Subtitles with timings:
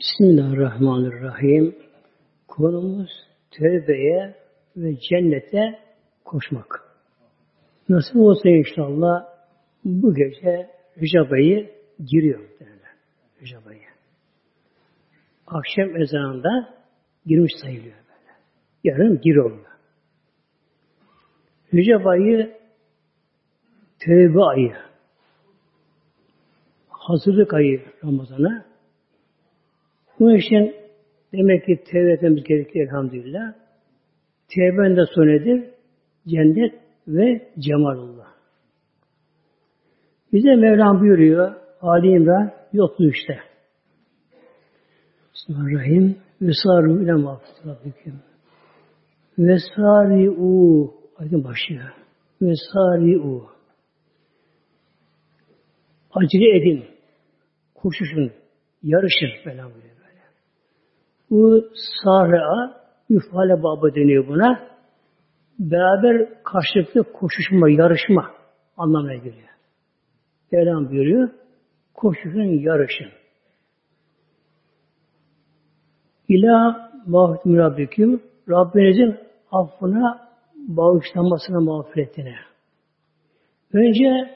[0.00, 1.74] Bismillahirrahmanirrahim.
[2.48, 3.10] Konumuz
[3.50, 4.34] tövbeye
[4.76, 5.78] ve cennete
[6.24, 6.82] koşmak.
[7.88, 9.24] Nasıl olsa inşallah
[9.84, 10.70] bu gece
[11.00, 11.70] Recep ayı
[12.06, 12.40] giriyor.
[13.42, 13.80] Recep ayı.
[15.46, 16.74] Akşam ezanında
[17.26, 18.32] girmiş sayılıyor böyle.
[18.84, 19.58] Yarın giriyor.
[21.74, 22.58] Recep ayı
[23.98, 24.72] tövbe ayı.
[26.88, 28.75] Hazırlık ayı Ramazan'a.
[30.20, 30.74] Bunun için
[31.32, 33.54] demek ki tevbe etmemiz gerekiyor elhamdülillah.
[34.48, 35.70] Tevbenin de sonu nedir?
[36.28, 36.74] Cennet
[37.08, 38.26] ve cemalullah.
[40.32, 43.38] Bize Mevlam buyuruyor Ali İmran 33'te.
[45.34, 46.18] Bismillahirrahmanirrahim.
[46.42, 48.20] Ve saru ile mağfiret Rabbiküm.
[49.38, 51.92] Ve sari'u aydın başlıyor.
[52.42, 53.46] Ve sari'u
[56.10, 56.84] acele edin.
[57.74, 58.32] Koşuşun.
[58.82, 59.95] Yarışın falan böyle.
[61.30, 61.64] Bu
[62.04, 64.68] sarı'a müfale baba deniyor buna.
[65.58, 68.30] Beraber karşılıklı koşuşma, yarışma
[68.76, 69.48] anlamına geliyor.
[70.52, 71.30] Mevlam buyuruyor.
[71.94, 73.08] Koşuşun, yarışın.
[76.28, 79.16] İla mağfiret Rabbiküm Rabbinizin
[79.52, 82.34] affına, bağışlanmasına, mağfiretine.
[83.72, 84.34] Önce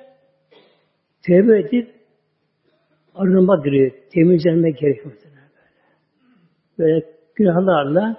[1.23, 1.95] tevbe edip
[3.15, 4.03] arınmak gerekiyor.
[4.13, 5.15] Temizlenmek gerekiyor.
[6.81, 7.07] Böyle.
[7.35, 8.17] günahlarla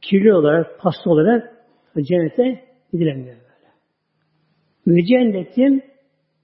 [0.00, 1.54] kirli olarak, pasta olarak
[2.00, 3.72] cennete gidilemiyor böyle.
[4.86, 5.84] Ve cennetin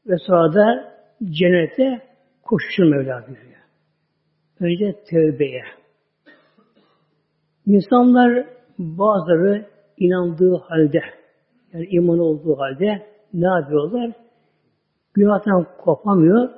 [0.07, 2.03] ve sonra da cennete
[2.43, 3.53] koşuşun Mevla buyuruyor.
[4.61, 5.65] Önce tövbeye.
[7.67, 8.47] İnsanlar
[8.79, 9.67] bazıları
[9.99, 11.01] inandığı halde,
[11.73, 14.13] yani iman olduğu halde ne yapıyorlar?
[15.15, 16.51] Günahtan kopamıyor.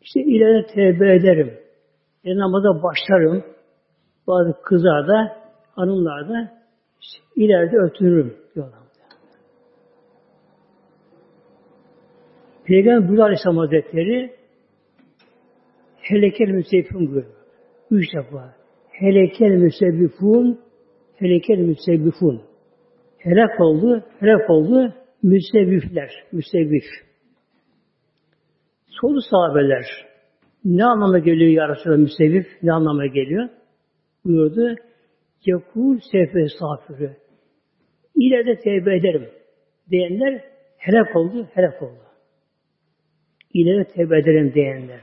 [0.00, 1.58] İşte ileride tevbe ederim.
[2.24, 3.44] E namaza başlarım.
[4.26, 5.36] Bazı kızlar da,
[5.72, 6.52] hanımlar da
[7.00, 8.80] işte ileride ötürürüm diyorlar.
[12.64, 14.30] Peygamber Bülü Aleyhisselam Hazretleri
[15.96, 17.34] helekel müsebifun buyuruyor.
[17.90, 18.54] Üç defa.
[18.90, 20.60] Helekel müsebifun
[21.20, 22.42] helekel müsebifun.
[23.18, 26.84] Helak oldu, helak oldu müsebifler, müsebif.
[28.86, 29.84] Soru sahabeler
[30.64, 32.46] ne anlama geliyor ya Resulallah müsebif?
[32.62, 33.48] Ne anlama geliyor?
[34.24, 34.76] Buyurdu.
[35.46, 37.16] Yakul sefe safiri.
[38.14, 39.28] İleride tevbe ederim
[39.90, 40.44] diyenler
[40.76, 42.02] helak oldu, helak oldu.
[43.54, 45.00] İleride tevbe ederim diyenler.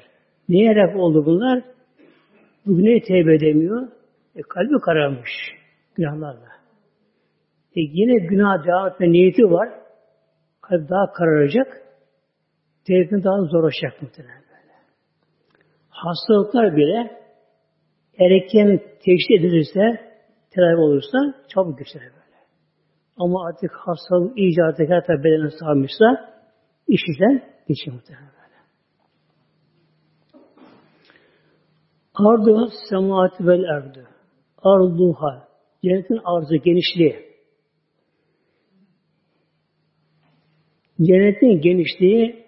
[0.49, 1.63] Niye helak oldu bunlar?
[2.65, 3.87] Bugüne tevbe edemiyor.
[4.35, 5.29] E, kalbi kararmış
[5.95, 6.49] günahlarla.
[7.75, 9.69] E, yine günah devam etme niyeti var.
[10.61, 11.81] Kalp daha kararacak.
[12.87, 14.73] Tevbin daha zorlaşacak muhtemelen böyle.
[15.89, 17.26] Hastalıklar bile
[18.19, 19.81] erken teşhis edilirse,
[20.51, 21.17] tedavi olursa
[21.53, 22.37] çabuk geçer böyle.
[23.17, 26.05] Ama artık hastalık iyice artık her tarafı bedene sarmışsa
[26.87, 28.57] işinden geçiyor muhtemelen böyle.
[32.15, 34.07] Ardu semaati vel erdu.
[34.57, 35.47] Arduha.
[35.83, 37.27] Cennetin arzı, genişliği.
[41.01, 42.47] Cennetin genişliği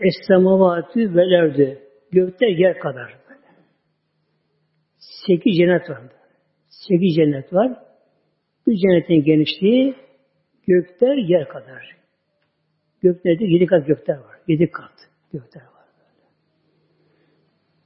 [0.00, 1.82] Es-semavatü velerdi.
[2.12, 3.25] Gökte yer kadar.
[5.26, 6.00] Sekiz cennet var.
[6.68, 7.72] Sekiz cennet var.
[8.66, 9.94] Bu cennetin genişliği
[10.66, 11.96] gökler yer kadar.
[13.02, 14.38] Göklerde yedi kat gökler var.
[14.48, 14.92] Yedi kat
[15.32, 15.86] gökler var.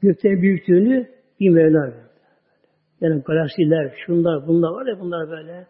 [0.02, 1.08] Göklerin büyüklüğünü
[1.40, 2.10] bir Mevla verdi.
[3.00, 5.66] Yani galaksiler, şunlar, bunlar var ya bunlar böyle.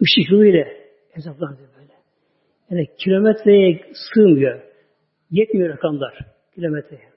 [0.00, 0.64] Işık hızıyla
[1.10, 1.92] hesaplandı böyle.
[2.70, 4.60] Yani kilometreye sığmıyor.
[5.30, 6.18] Yetmiyor rakamlar
[6.54, 7.08] kilometreye.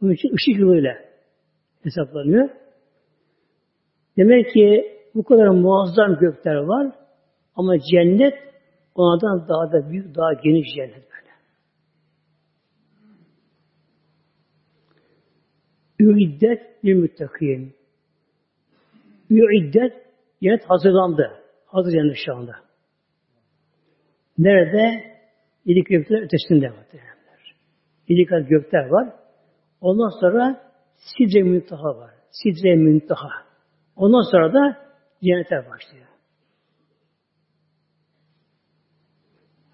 [0.00, 0.98] Bunun için ışık yılıyla
[1.82, 2.61] hesaplanıyor.
[4.16, 6.92] Demek ki bu kadar muazzam gökler var
[7.56, 8.34] ama cennet
[8.94, 11.32] onlardan daha da büyük, daha geniş cennet böyle.
[15.98, 17.74] Üiddet bir müttakiyin.
[19.30, 19.92] Üiddet
[20.42, 21.30] cennet hazırlandı.
[21.66, 22.52] Hazır cennet şu anda.
[24.38, 25.12] Nerede?
[25.64, 26.72] Yedi gökler ötesinde.
[28.08, 29.14] Yedi kat gökler var.
[29.80, 32.10] Ondan sonra Sidre Müntaha var.
[32.30, 33.51] Sidre Müntaha.
[33.96, 34.76] Ondan sonra da
[35.22, 36.06] cennetler başlıyor.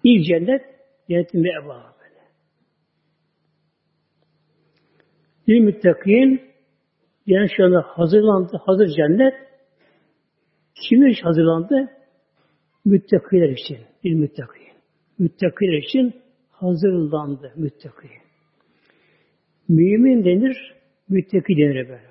[0.03, 0.61] İlk cennet
[1.09, 2.21] cennetin bir eba böyle.
[5.47, 6.41] Bir müttakin
[7.27, 8.57] cennet şu anda hazırlandı.
[8.65, 9.33] Hazır cennet.
[10.75, 11.89] Kim için hazırlandı?
[12.85, 13.77] Müttakiler için.
[14.03, 14.67] Bir müttakin.
[15.19, 16.21] Müttakiler için
[16.51, 18.07] hazırlandı müttaki.
[19.69, 20.75] Mümin denir,
[21.09, 22.09] müttaki denir böyle.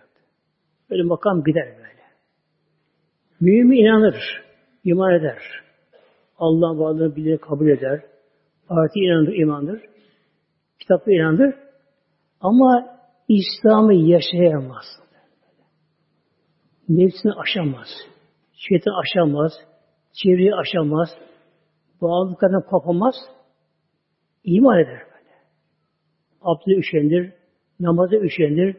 [0.90, 1.87] Böyle makam gider böyle.
[3.40, 4.42] Mümin inanır,
[4.84, 5.42] iman eder.
[6.38, 8.00] Allah'ın varlığını bilir, kabul eder.
[8.68, 9.82] Parti inanır, imandır.
[10.80, 11.54] Kitapta inanır.
[12.40, 12.98] Ama
[13.28, 14.84] İslam'ı yaşayamaz.
[16.88, 17.88] Nefsini aşamaz.
[18.52, 19.52] Şeytan aşamaz.
[20.12, 21.08] Çevreyi aşamaz.
[22.02, 23.14] Bağlılıklardan kopamaz.
[24.44, 25.34] İman eder böyle.
[26.42, 27.32] Abdü üşendir.
[27.80, 28.76] Namazı üşendir.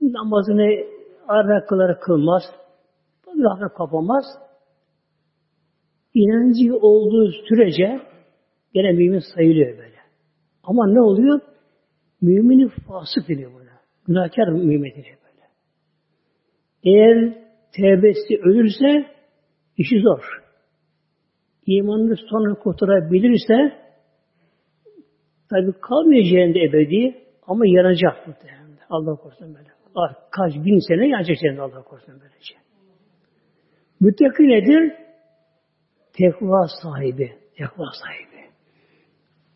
[0.00, 0.84] Namazını
[1.28, 2.42] arada kılarak kılmaz.
[3.40, 4.24] Günahına kapamaz.
[6.14, 8.00] İnancı olduğu sürece
[8.74, 9.96] gene mümin sayılıyor böyle.
[10.62, 11.40] Ama ne oluyor?
[12.20, 13.80] Mümini fasık deniyor buna.
[14.06, 15.46] Günahkar mümin deniyor böyle.
[16.84, 17.34] Eğer
[17.72, 19.06] tevbesi ölürse
[19.76, 20.42] işi zor.
[21.66, 23.72] İmanını sonra kurtarabilirse
[25.50, 28.78] tabi kalmayacağında ebedi ama yanacak muhtemelen.
[28.90, 29.68] Allah korusun böyle.
[30.30, 32.69] Kaç bin sene yanacak cennet Allah korusun böylece.
[34.00, 34.92] Müttaki nedir?
[36.12, 37.32] Tekva sahibi.
[37.56, 38.50] Tekva sahibi.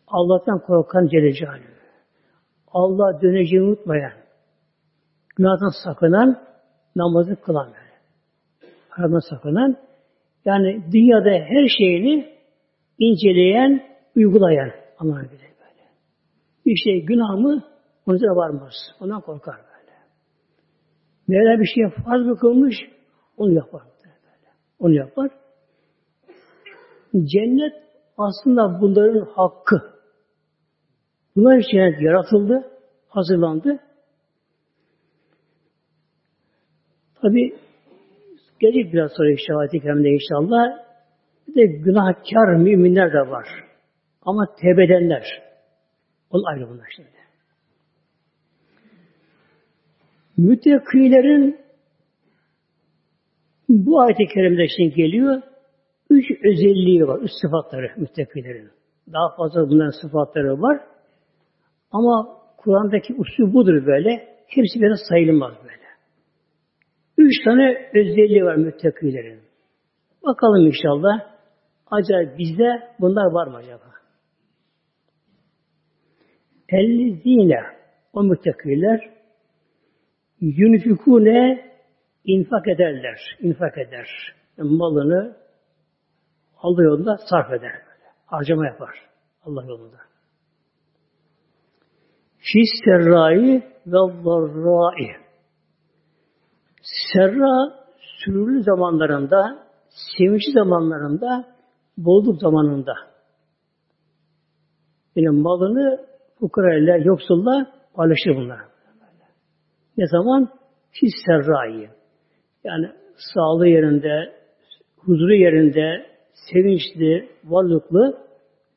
[0.07, 1.75] Allah'tan korkan Celle Celaluhu.
[2.75, 4.13] Allah döneceğini unutmayan,
[5.35, 6.41] günahdan sakınan,
[6.95, 7.95] namazı kılan böyle.
[8.89, 9.77] Haramdan sakınan,
[10.45, 12.35] yani dünyada her şeyini
[12.99, 13.83] inceleyen,
[14.15, 15.89] uygulayan Allah'ın bilir böyle.
[16.65, 17.63] Bir şey günah mı
[18.07, 18.73] ona varmaz.
[18.99, 19.97] Ondan korkar böyle.
[21.27, 22.75] Mevla bir şey farz mı kılmış
[23.37, 23.81] onu yapar.
[24.79, 25.31] Onu yapar.
[27.15, 27.73] Cennet
[28.17, 29.81] aslında bunların hakkı.
[31.35, 32.71] Bunlar için cennet yaratıldı,
[33.07, 33.79] hazırlandı.
[37.21, 37.55] Tabi
[38.59, 39.73] gelecek biraz sonra inşallah ayet
[40.09, 40.85] inşallah
[41.47, 43.47] bir de günahkar müminler de var.
[44.21, 45.43] Ama tevbe edenler.
[46.29, 47.09] Onun ayrı bunlar şimdi.
[50.37, 51.64] Müttekilerin
[53.69, 55.41] bu ayet-i kerimde şimdi geliyor.
[56.09, 58.69] Üç özelliği var, üç sıfatları müttekilerin.
[59.13, 60.81] Daha fazla bunların sıfatları var.
[61.91, 62.27] Ama
[62.57, 64.35] Kur'an'daki usul budur böyle.
[64.47, 65.85] Hepsi biraz sayılmaz böyle.
[67.17, 69.39] Üç tane özelliği var müttakilerin.
[70.25, 71.35] Bakalım inşallah.
[71.91, 73.85] Acaba bizde bunlar var mı acaba?
[76.69, 77.59] Ellezine
[78.13, 79.09] o müttakiler
[80.41, 81.65] yunfikune
[82.25, 83.19] infak ederler.
[83.39, 84.07] infak eder.
[84.57, 85.35] Malını
[86.57, 87.71] Allah yolunda sarf eder.
[88.25, 89.09] Harcama yapar.
[89.45, 89.97] Allah yolunda.
[92.37, 95.15] Fis serrai ve zarrai.
[97.13, 99.67] Serra sürülü zamanlarında,
[100.17, 101.45] sevinçli zamanlarında,
[101.97, 102.93] bolluk zamanında.
[105.15, 106.05] Yani malını
[106.39, 108.59] fukarayla, yoksulla paylaşır bunlar.
[109.97, 110.49] Ne zaman?
[110.91, 111.89] Fis serrai.
[112.65, 112.89] Yani
[113.33, 114.33] sağlığı yerinde,
[114.97, 118.17] huzuru yerinde, sevinçli, varlıklı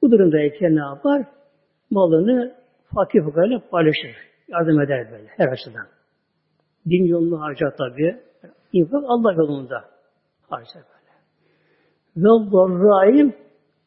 [0.02, 1.26] bu durumdayken ne yapar?
[1.90, 2.55] Malını
[2.94, 4.17] fakir fukarayla paylaşır.
[4.49, 5.87] Yardım eder böyle her açıdan.
[6.90, 8.16] Din yolunu harcar tabi.
[8.73, 9.85] İnfak Allah yolunda
[10.49, 11.09] harcar böyle.
[12.16, 13.35] Ve zarraim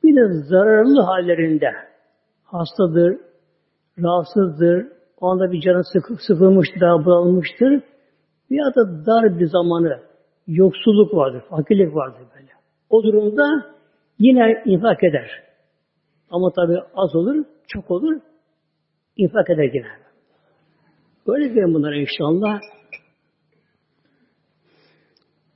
[0.04, 1.72] bir de zararlı hallerinde
[2.44, 3.18] hastadır,
[4.00, 4.88] rahatsızdır,
[5.20, 7.82] o anda bir canı sıkı, sıkılmıştır, daha bunalmıştır.
[8.52, 10.00] Ya da dar bir zamanı,
[10.48, 12.52] yoksulluk vardır, fakirlik vardır böyle.
[12.90, 13.76] O durumda
[14.20, 15.44] yine infak eder.
[16.30, 18.22] Ama tabi az olur, çok olur,
[19.18, 19.88] infak eder yine.
[21.28, 22.60] Böyle diyelim bunlara inşallah.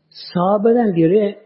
[0.10, 1.40] Sahabeden biri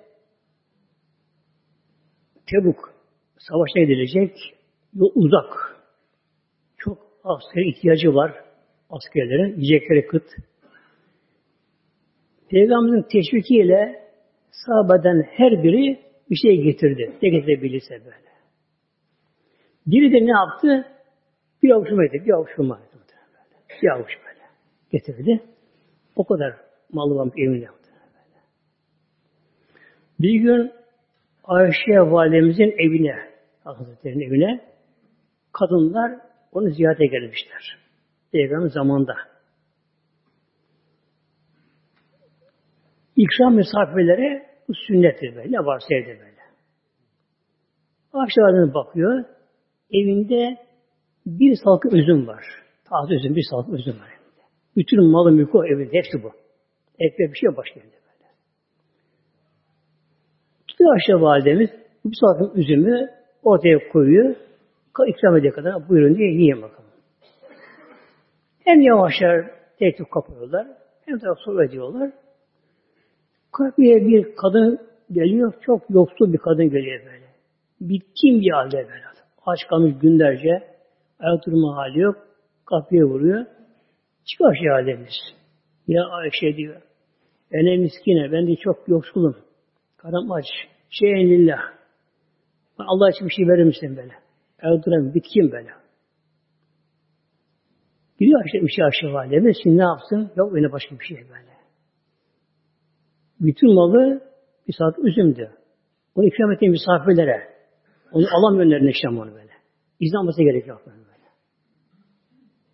[2.48, 2.94] Tebuk
[3.38, 4.38] savaşa gidilecek
[4.94, 5.78] yol uzak.
[6.78, 8.44] Çok asker ihtiyacı var
[8.90, 9.60] askerlerin.
[9.60, 10.24] Yiyecekleri kıt.
[12.50, 14.10] Peygamberin teşvikiyle
[14.52, 17.12] sahabeden her biri bir şey getirdi.
[17.22, 18.30] Ne getirebilirse böyle.
[19.88, 20.88] Biri de ne yaptı?
[21.64, 22.26] Bir avuçuma getirdi.
[22.26, 22.80] Bir avuçuma.
[23.82, 24.46] Bir avuç böyle.
[24.92, 25.44] Getirdi.
[26.16, 26.54] O kadar
[26.92, 27.68] malı var evinde.
[30.20, 30.72] Bir gün
[31.44, 33.16] Ayşe validemizin evine,
[33.64, 34.62] Hazretleri'nin evine
[35.54, 36.12] kadınlar
[36.52, 37.78] onu ziyarete gelmişler.
[38.32, 39.16] Peygamber zamanında.
[43.20, 45.52] İkram misafirlere bu sünnettir böyle.
[45.52, 46.40] Ne varsa evde böyle.
[48.14, 49.26] Aşağıdan bakıyor.
[49.92, 50.58] Evinde
[51.26, 52.44] bir salkım üzüm var.
[52.90, 54.44] Taze üzüm, bir salkım üzüm var evinde.
[54.76, 55.94] Bütün malı mülkü evinde.
[55.94, 56.32] Hepsi bu.
[57.00, 58.30] Ekmek bir şey başka evinde böyle.
[60.68, 61.70] Tutuyor aşağı validemiz.
[62.06, 63.10] Bu salkım üzümü
[63.44, 64.36] ortaya koyuyor.
[65.08, 66.90] İkram ediyor kadar buyurun diye yiyin bakalım.
[68.66, 69.46] Hem yavaşlar
[69.80, 70.68] tek kapıyorlar
[71.06, 72.12] Hem de sohbet ediyorlar.
[73.52, 74.80] Kapıya bir kadın
[75.12, 75.54] geliyor.
[75.62, 77.26] Çok yoksul bir kadın geliyor böyle.
[77.82, 79.10] Bitkin bir halde böyle.
[79.46, 80.64] Aç kalmış günlerce.
[81.20, 82.16] Ayak durma hali yok.
[82.66, 83.46] Kapıya vuruyor.
[84.26, 85.14] Çıkar şey halimiz.
[85.88, 86.82] Ya Ayşe diyor.
[87.52, 88.32] Ene miskine.
[88.32, 89.36] Ben de çok yoksulum.
[89.98, 90.46] Karım aç.
[90.90, 91.60] Şeyen lillah.
[92.78, 94.14] Allah için bir şey verir misin böyle?
[94.62, 95.14] Ayak duramıyor.
[95.14, 95.70] Bitkin böyle.
[98.20, 99.58] Gidiyor işte bir şey aşağı validemiz.
[99.64, 100.32] Şimdi ne yapsın?
[100.36, 101.49] Yok öyle başka bir şey böyle.
[103.40, 104.22] Bütün malı
[104.68, 105.52] bir saat üzümdü.
[106.16, 107.50] Onu ikram ettiği misafirlere.
[108.12, 109.52] Onu alamıyor önlerine işte onu böyle.
[110.00, 111.00] İzin alması gerekiyor böyle.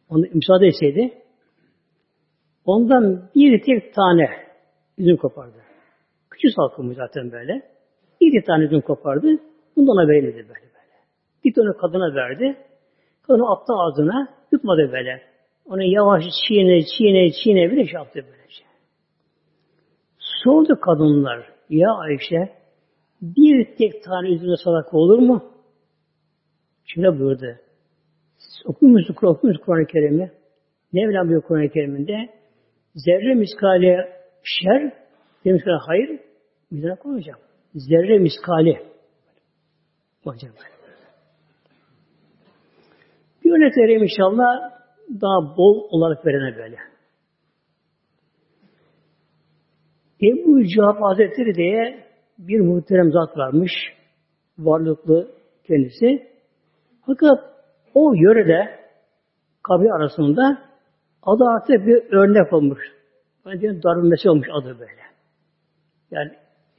[0.09, 1.25] Onu müsaade etseydi
[2.65, 4.29] ondan bir tek tane
[4.97, 5.57] üzüm kopardı.
[6.29, 7.61] Küçük salkımı zaten böyle.
[8.21, 9.27] Bir tane üzüm kopardı.
[9.75, 10.95] Bundan ona verildi böyle böyle.
[11.45, 12.57] Bir tane kadına verdi.
[13.27, 14.27] Kadın attı ağzına.
[14.51, 15.21] Yutmadı böyle.
[15.65, 18.64] Onu yavaş çiğne, çiğne, çiğne bile şey yaptı böylece.
[20.45, 22.53] Sordu kadınlar, ya Ayşe,
[23.21, 25.43] bir tek tane üzümde sadaka olur mu?
[26.85, 27.45] Şöyle buyurdu.
[28.35, 29.15] Musun, okur musun
[29.65, 30.31] Kur'an-ı Kerim'i?
[30.93, 32.29] Mevlam diyor Kur'an-ı Kerim'inde?
[32.95, 33.97] Zerre miskali
[34.43, 34.93] şer,
[35.45, 36.19] demiş ki hayır,
[36.71, 37.39] mizana koyacağım.
[37.73, 38.81] Zerre miskali.
[40.23, 40.51] Hocam.
[43.43, 44.71] Bir örnek vereyim inşallah
[45.21, 46.94] daha bol olarak verene böyle.
[50.21, 52.05] Ebu Cevap Hazretleri diye
[52.39, 53.71] bir muhterem zat varmış.
[54.57, 55.31] Varlıklı
[55.63, 56.27] kendisi.
[57.05, 57.39] Fakat
[57.93, 58.79] o yörede
[59.63, 60.61] kabir arasında
[61.23, 62.79] adı artık bir örnek olmuş.
[63.45, 65.05] Ben diyorum darbe olmuş adı böyle.
[66.11, 66.31] Yani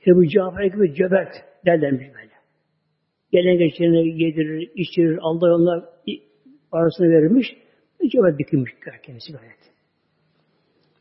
[0.07, 1.33] Ebu Cafer gibi cöbert
[1.67, 2.31] derlermiş böyle.
[3.33, 5.85] Gelen geçeni yedirir, içirir, Allah onlar
[6.71, 7.47] parasını verirmiş.
[8.13, 9.59] Cömert dikilmiş kendisi gayet.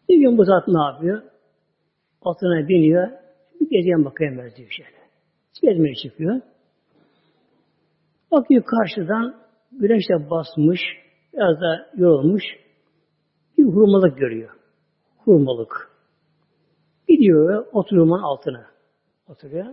[0.10, 1.22] Bir gün bu zat ne yapıyor?
[2.26, 3.08] Atına biniyor.
[3.62, 5.06] Bir gezeyim bakayım ben diyor şöyle.
[5.62, 6.42] Gezmeye çıkıyor.
[8.32, 9.36] Bakıyor karşıdan
[9.72, 10.80] güneş de basmış,
[11.34, 12.44] biraz da yorulmuş.
[13.58, 14.50] Bir hurmalık görüyor.
[15.18, 15.92] Hurmalık.
[17.08, 18.66] Gidiyor oturumun altına.
[19.28, 19.66] Oturuyor.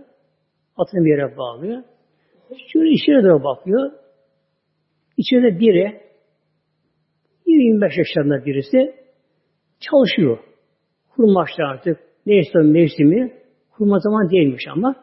[0.77, 1.83] Atını bir yere bağlıyor.
[2.67, 3.91] Şöyle içeri doğru bakıyor.
[5.17, 6.01] İçeride biri
[7.45, 8.95] 25 yaşlarında birisi
[9.79, 10.39] çalışıyor.
[11.09, 12.12] Hurma artık.
[12.25, 13.33] Neyse mevsimi
[13.71, 14.95] kurma zaman değilmiş ama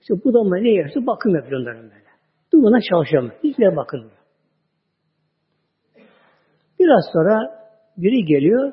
[0.00, 2.06] işte bu da ne yerse bakım yapıyor onların böyle.
[2.52, 3.34] Durmadan çalışamıyor.
[3.44, 4.16] Hiçbir bakılmıyor.
[6.80, 7.66] Biraz sonra
[7.96, 8.72] biri geliyor.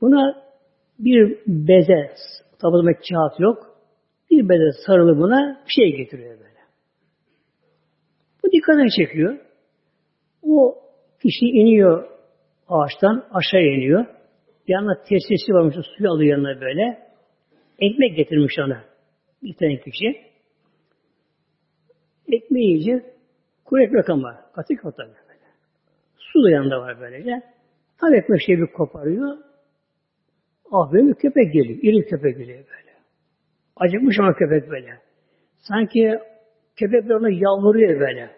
[0.00, 0.42] Buna
[0.98, 2.10] bir beze,
[2.58, 3.76] tabi kağıt yok.
[4.30, 6.60] Bir beze sarılı buna bir şey getiriyor böyle.
[8.44, 9.38] Bu dikkatini çekiyor.
[10.42, 10.78] O
[11.22, 12.08] kişi iniyor
[12.68, 14.06] ağaçtan aşağı iniyor.
[14.70, 16.98] Yanına tesisi varmış, suyu alıyor yanına böyle.
[17.78, 18.84] Ekmek getirmiş ona.
[19.42, 20.20] Bir tane kişi.
[22.32, 23.10] Ekmeği yiyecek.
[23.64, 24.40] Kuru ekmek ama.
[24.54, 25.46] Katı katı böyle.
[26.18, 27.42] Su da yanında var böylece.
[28.00, 29.38] Tam ekmek şey bir koparıyor.
[30.72, 31.78] Aferin bir köpek geliyor.
[31.82, 32.92] İri köpek geliyor böyle.
[33.76, 34.98] Acıkmış ama köpek böyle.
[35.58, 36.18] Sanki
[36.76, 38.30] köpek ona yalvarıyor böyle.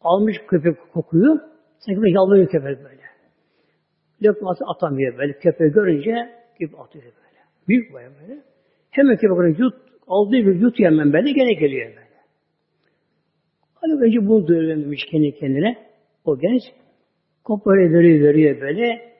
[0.00, 1.38] Almış köpek kokuyor.
[1.78, 3.07] Sanki böyle yalvarıyor köpek böyle.
[4.22, 5.32] Lokması atamıyor böyle.
[5.32, 7.38] Köpeği görünce gibi atıyor böyle.
[7.68, 8.42] Büyük bayağı böyle.
[8.90, 9.74] Hemen köpek yut,
[10.08, 12.08] aldığı bir yut hemen böyle gene geliyor böyle.
[13.74, 15.76] Hani önce bunu duyurmuş kendi kendine.
[16.24, 16.62] O genç
[17.44, 19.14] koparıyor veriyor veriyor böyle.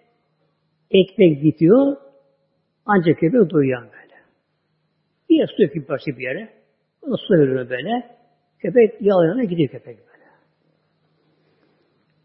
[0.91, 1.97] Ekmek bitiyor.
[2.87, 4.15] Ancak köpek doyuyor böyle.
[5.31, 6.49] Bir su yapıyor bir yere.
[7.03, 8.19] Ona su veriyor böyle.
[8.59, 10.25] Köpek yalayana gidiyor köpek böyle.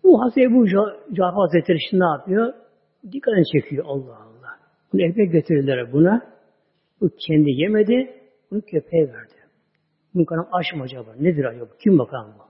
[0.04, 0.68] Bu Hazreti Ebu
[1.14, 2.63] Cafer Hazretleri şimdi ne yapıyor?
[3.12, 4.60] Dikkatini çekiyor Allah Allah.
[4.94, 6.34] Bunu ekmek getirirler buna.
[7.02, 9.34] Bu kendi yemedi, bunu köpeğe verdi.
[10.14, 11.16] Bunun kanı aç mı acaba?
[11.20, 11.70] Nedir acaba?
[11.84, 12.44] Kim bakalım bu?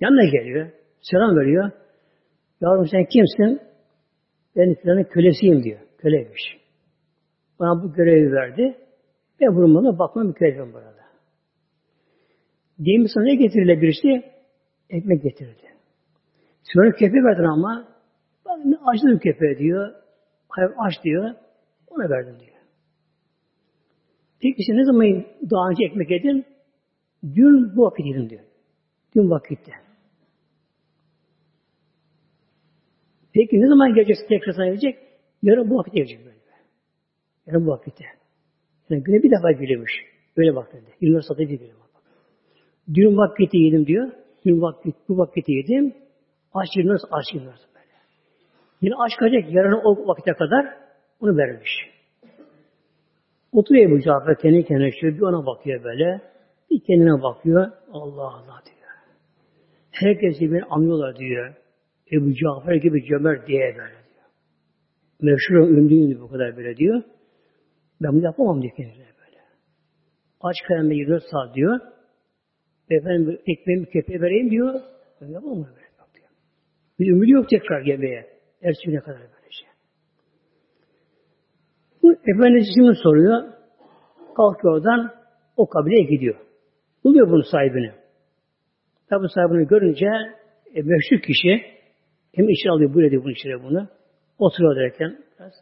[0.00, 1.70] Yanına geliyor, selam veriyor.
[2.60, 3.60] Yavrum sen kimsin?
[4.56, 5.80] Ben filanın kölesiyim diyor.
[5.98, 6.42] Köleymiş.
[7.60, 8.76] Bana bu görevi verdi.
[9.40, 10.94] Ben vurmana bakmam mükellefim burada.
[12.78, 14.32] Diyeyim sana ne getirirle birisi?
[14.90, 15.68] Ekmek getirirdi.
[16.62, 17.93] Sonra köpeği verdin ama
[18.44, 19.94] bak ne açtı köpeği diyor.
[20.48, 21.34] Hayır aç diyor.
[21.88, 22.56] Ona verdim diyor.
[24.40, 26.44] Peki işte ne zaman daha önce ekmek yedin?
[27.34, 28.44] Dün bu vakit yedim diyor.
[29.14, 29.72] Dün vakitte.
[33.32, 34.98] Peki ne zaman geleceksin tekrar sana gelecek?
[35.42, 36.34] Yarın bu vakitte gelecek böyle.
[37.46, 38.04] Yarın bu vakitte.
[38.90, 39.90] Yani güne bir defa geliyormuş.
[40.36, 40.90] Böyle bak dedi.
[41.00, 42.02] Yıllar satı bir bak.
[42.94, 44.12] Dün vakitte yedim diyor.
[44.46, 45.94] Dün vakit, bu vakitte yedim.
[46.54, 47.73] Aç yıllar, aç yıllar böyle.
[48.84, 50.66] Yine aç kalacak yarın o vakite kadar
[51.20, 51.70] onu vermiş.
[53.52, 56.20] Oturuyor bu Cafer kendi kendine şöyle bir ona bakıyor böyle.
[56.70, 57.70] Bir kendine bakıyor.
[57.92, 58.90] Allah Allah diyor.
[59.90, 61.54] Herkes birbirini anlıyorlar diyor.
[62.12, 64.26] Ebu Cafer gibi cömert diye böyle diyor.
[65.20, 67.02] Meşhur ünlüyüm bu kadar böyle diyor.
[68.02, 69.40] Ben bunu yapamam diyor kendine böyle.
[70.40, 71.80] Aç kalemi 24 saat diyor.
[72.90, 74.80] Efendim ekmeğimi kepeğe vereyim diyor.
[75.20, 75.84] Ben yapamam böyle.
[76.98, 78.33] Bir ümidi yok tekrar yemeğe.
[78.64, 79.68] Ertesi kadar böyle şey.
[82.02, 83.42] Bu Efendimiz şimdi soruyor.
[84.36, 85.14] Kalkıyor oradan
[85.56, 86.34] o kabileye gidiyor.
[87.04, 87.92] Buluyor bunun sahibini.
[89.10, 90.06] Tabi sahibini görünce
[90.74, 91.62] e, meşhur kişi
[92.34, 93.88] hem içeri alıyor, buyur ediyor bunu içeri bunu.
[94.38, 95.52] Oturuyor derken biraz.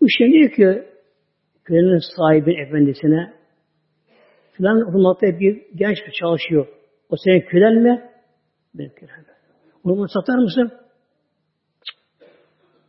[0.00, 0.88] Bu şimdi diyor ki
[1.64, 3.32] kölenin sahibi efendisine
[4.52, 6.66] filan hurmatta bir genç bir çalışıyor.
[7.10, 8.10] O senin kölen mi?
[8.74, 9.24] Benim kölen.
[9.84, 10.72] Onu satar mısın?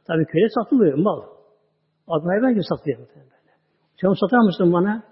[0.10, 1.22] Tabii köle satılıyor mal.
[2.08, 3.00] Adam hayvan gibi satılıyor.
[4.02, 5.04] Sen onu satar mısın bana?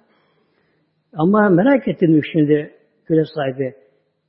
[1.14, 2.74] Ama merak ettim şimdi
[3.06, 3.76] köle sahibi.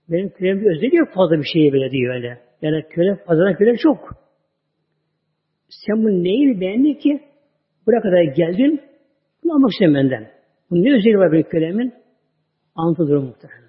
[0.09, 2.41] Benim kölemin bir özelliği yok fazla bir şeye bile diyor öyle.
[2.63, 3.99] Yani köle, fazla köle çok.
[5.69, 7.21] Sen bu neyi beğendin ki?
[7.87, 8.81] Buraya kadar geldin,
[9.45, 10.31] bunu almak istedim benden.
[10.71, 11.95] Bu ne özelliği var benim kölemin?
[12.75, 13.69] Anlatılır muhtemelen.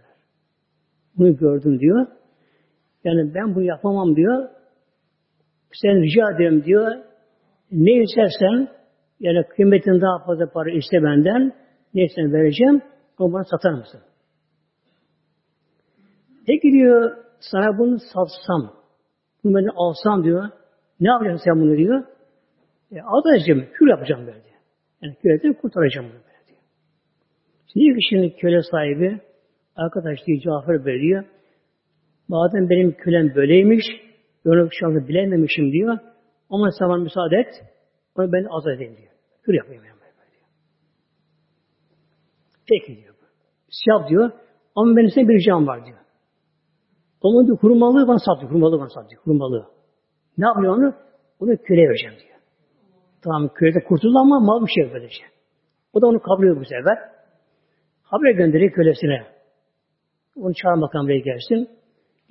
[1.17, 2.07] Bunu gördüm diyor.
[3.03, 4.58] Yani ben bunu yapamam diyor.
[5.73, 6.91] Sen rica ederim diyor.
[7.71, 8.67] Ne istersen
[9.19, 11.53] yani kıymetin daha fazla para iste benden.
[11.93, 12.81] Ne istersen vereceğim.
[13.17, 14.01] Ama bana satar mısın?
[16.47, 18.73] Peki diyor sana bunu satsam,
[19.43, 20.49] bunu ben alsam diyor.
[20.99, 22.03] Ne yapacaksın sen bunu diyor.
[22.91, 24.55] E, alacağım, kür yapacağım böyle diyor.
[25.01, 26.59] Yani küreden kurtaracağım bunu böyle diyor.
[27.73, 29.19] Şimdi diyor ki şimdi köle sahibi
[29.75, 31.23] arkadaş diyor Cafer veriyor.
[32.27, 33.85] Madem benim kölem böyleymiş,
[34.45, 35.97] onu şu anda bilememişim diyor.
[36.49, 37.53] Ama sana müsaade et,
[38.15, 39.11] onu ben azat edeyim diyor.
[39.43, 40.47] Kür yapayım yani böyle diyor.
[42.69, 43.15] Peki diyor.
[43.69, 44.31] Siyah diyor.
[44.75, 45.97] Ama benim senin bir ricam var diyor.
[47.21, 48.45] Onun diyor hurmalığı bana sattı.
[48.45, 49.15] Hurmalığı bana sattı.
[49.23, 49.67] Hurmalığı.
[50.37, 50.93] Ne yapıyor onu?
[51.39, 52.39] Onu köle vereceğim diyor.
[53.23, 55.23] Tamam kölede kurtuldu ama mal bir şey böylece.
[55.93, 56.97] O da onu kabul ediyor bu sefer.
[58.03, 59.23] Haber gönderiyor kölesine.
[60.35, 61.69] Onu çağır bakalım buraya gelsin.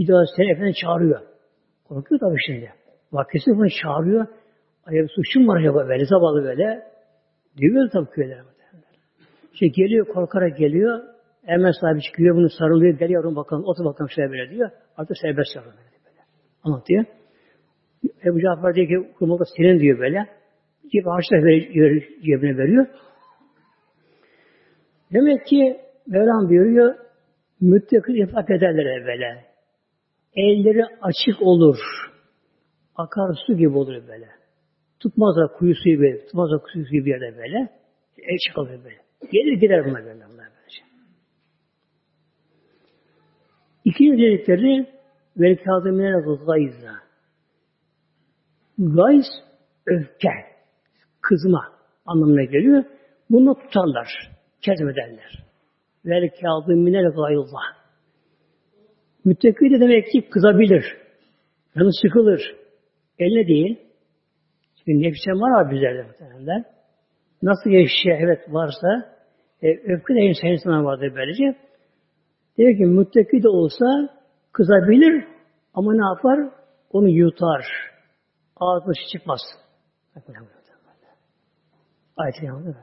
[0.08, 1.20] Daha seni efendim çağırıyor.
[1.88, 2.72] Korkuyor tabii şimdi.
[3.12, 4.26] Vakisi bunu çağırıyor.
[4.86, 6.82] Ay suçum var acaba böyle zavallı böyle.
[7.56, 8.38] Diyor tabii köyler.
[9.52, 11.00] İşte geliyor korkarak geliyor.
[11.44, 12.98] Hemen sahibi çıkıyor bunu sarılıyor.
[12.98, 14.70] Gel yavrum bakalım otur bakalım şöyle böyle diyor.
[14.96, 16.20] Artık serbest yavrum böyle.
[16.64, 17.04] Anlatıyor.
[18.24, 20.26] Ebu Cafer diyor ki kurmalı senin diyor böyle.
[20.92, 22.86] Cep harçlar veriyor, cebine veriyor.
[25.12, 26.94] Demek ki Mevlam buyuruyor
[27.60, 29.47] müttakil infak ederler böyle.
[30.34, 31.78] Elleri açık olur.
[32.96, 34.28] Akar su gibi olur böyle.
[35.00, 37.58] Tutmazlar kuyu suyu gibi, tutmazlar kuyu suyu bir yerde böyle.
[38.18, 38.98] El çıkalıyor böyle.
[39.32, 40.14] Gelir gider bunlar böyle.
[40.14, 40.82] Bunlar böylece.
[43.84, 44.86] İkinci dedikleri
[45.36, 46.10] vel kâzimine
[46.46, 46.94] gayza.
[48.78, 49.26] Gayz
[49.86, 50.30] öfke,
[51.20, 51.72] kızma
[52.06, 52.84] anlamına geliyor.
[53.30, 54.08] Bunu tutarlar,
[54.60, 55.44] kezmederler.
[56.04, 57.77] Vel kâzimine gayza.
[59.28, 60.84] Müttaki de demek ki kızabilir.
[61.76, 62.56] Yanı sıkılır.
[63.18, 63.78] Eline değil.
[64.76, 66.64] Çünkü nefse var abi bizlerde muhtemelen.
[67.42, 68.88] Nasıl bir şehvet varsa
[69.62, 71.58] e, öfke de insan vardır böylece.
[72.58, 73.86] Diyor ki müttaki de olsa
[74.52, 75.24] kızabilir
[75.74, 76.52] ama ne yapar?
[76.90, 77.66] Onu yutar.
[78.56, 79.40] Ağzına çıkmaz.
[82.16, 82.76] Ayet yandı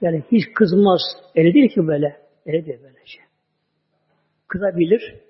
[0.00, 1.00] Yani hiç kızmaz.
[1.36, 2.16] Öyle değil ki böyle.
[2.46, 3.18] Öyle değil böylece.
[4.48, 5.22] Kızabilir,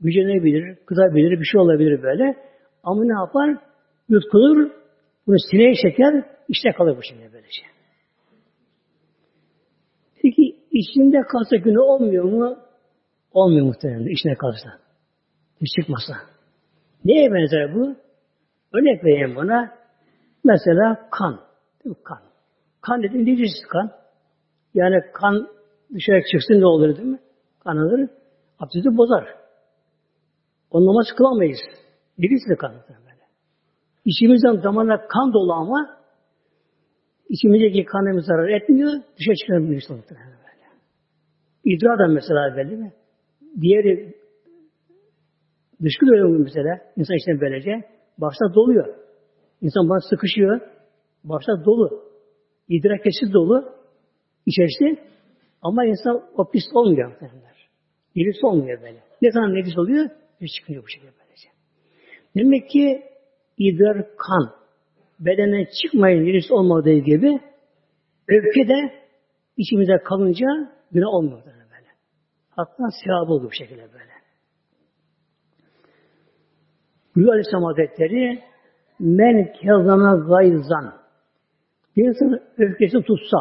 [0.00, 2.36] gücenebilir, kızabilir, bir şey olabilir böyle.
[2.82, 3.64] Ama ne yapar?
[4.08, 4.70] Yutkulur,
[5.26, 7.62] bunu sineye çeker, işte kalır bu şimdi böylece.
[10.22, 12.56] Peki içinde kalsa günü olmuyor mu?
[13.32, 14.68] Olmuyor muhtemelen içine kalsa.
[15.60, 16.14] Hiç çıkmasa.
[17.04, 17.96] Neye benzer bu?
[18.72, 19.74] Örnek vereyim buna.
[20.44, 21.40] Mesela kan.
[22.04, 22.18] Kan.
[22.80, 23.90] Kan dediğim necisiz kan.
[24.74, 25.48] Yani kan
[25.94, 27.18] dışarı çıksın ne olur değil mi?
[27.64, 28.10] Kan alır.
[28.58, 29.45] Abdesti bozar.
[30.76, 31.58] O namaz kılamayız.
[32.18, 32.72] Necisiz kan.
[32.72, 33.24] Böyle.
[34.04, 35.96] İçimizden damarlar kan dolu ama
[37.28, 38.90] içimizdeki kanımız zarar etmiyor.
[39.18, 39.82] Dışarı çıkamıyor.
[39.90, 40.20] Böyle.
[41.64, 42.92] İdrar da mesela belli mi?
[43.60, 44.14] Diğeri
[45.84, 46.80] dışkı öyle mesela.
[46.96, 47.70] İnsan içine böylece.
[48.18, 48.94] Başta doluyor.
[49.62, 50.60] İnsan bana sıkışıyor.
[51.24, 52.02] Başta dolu.
[52.68, 53.72] İdrar kesit dolu.
[54.46, 55.02] İçerisi.
[55.62, 57.12] Ama insan o pis olmuyor.
[58.16, 58.98] Nefis olmuyor böyle.
[59.22, 60.10] Ne zaman nefis oluyor?
[60.40, 61.48] Bir çıkıyor bu şekilde böylece.
[62.36, 63.02] Demek ki
[63.58, 64.52] idrar kan
[65.20, 67.40] bedene çıkmayın nefis olmadığı gibi
[68.28, 68.92] Öfke de
[69.56, 70.46] içimizde kalınca
[70.92, 71.90] günah olmuyor böyle.
[72.50, 74.16] Hatta sevabı olur bu şekilde böyle.
[77.16, 78.42] Buyuruyor Aleyhisselam Hazretleri
[79.00, 80.94] men kezame gayzan
[81.96, 83.38] bir insan öfkesi tutsa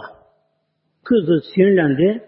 [1.04, 2.24] kızdı, sinirlendi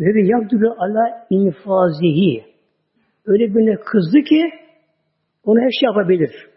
[0.00, 2.55] ve bir yakdülü ala infazihi
[3.26, 4.50] öyle birine kızdı ki
[5.44, 6.48] onu her şey yapabilir.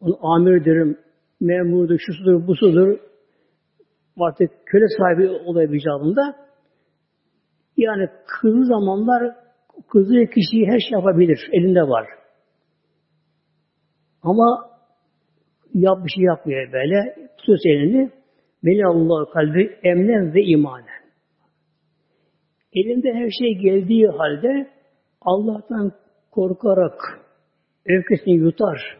[0.00, 0.96] Onu amirdir,
[1.40, 2.98] memurdur, şusudur, busudur,
[4.20, 6.20] artık köle sahibi olabileceğinde
[7.76, 9.34] yani kızı zamanlar
[9.88, 11.48] kızı kişiyi her şey yapabilir.
[11.52, 12.06] Elinde var.
[14.22, 14.70] Ama
[15.74, 17.28] yap bir şey yapmıyor böyle.
[17.38, 18.10] Tutuyor elini.
[18.62, 21.02] Meli Allah kalbi emnen ve imanen.
[22.72, 24.70] Elinde her şey geldiği halde
[25.24, 25.92] Allah'tan
[26.30, 27.00] korkarak
[27.86, 28.98] öfkesini yutar.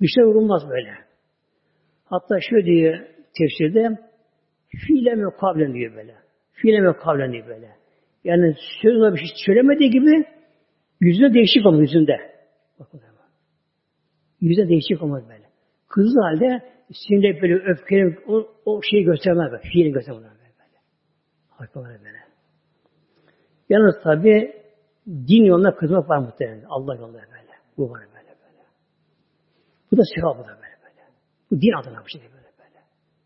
[0.00, 0.94] Bir şey vurulmaz böyle.
[2.04, 2.98] Hatta şöyle diyor
[3.38, 3.98] tefsirde
[4.86, 6.14] fiile mi kavlen diyor böyle.
[6.52, 7.76] Fiile mi kavlen diyor böyle.
[8.24, 10.24] Yani sözle bir şey söylemediği gibi
[11.00, 12.16] yüzünde değişik olmuş yüzünde.
[12.78, 13.00] Bakın
[14.40, 15.44] Yüzde değişik olmaz böyle.
[15.88, 19.62] Kızlı halde sinirle böyle öfkeli o, o şeyi göstermez böyle.
[19.72, 20.52] Fiili göstermez böyle.
[20.58, 20.78] böyle.
[21.48, 22.18] Harikalar böyle.
[23.68, 24.52] Yalnız tabi
[25.08, 26.64] din yoluna kızmak var muhtemelen.
[26.68, 27.52] Allah yolunda böyle.
[27.78, 28.64] Bu var böyle böyle.
[29.92, 31.02] Bu da sevabı da böyle böyle.
[31.50, 32.84] Bu din adına bir şey böyle böyle.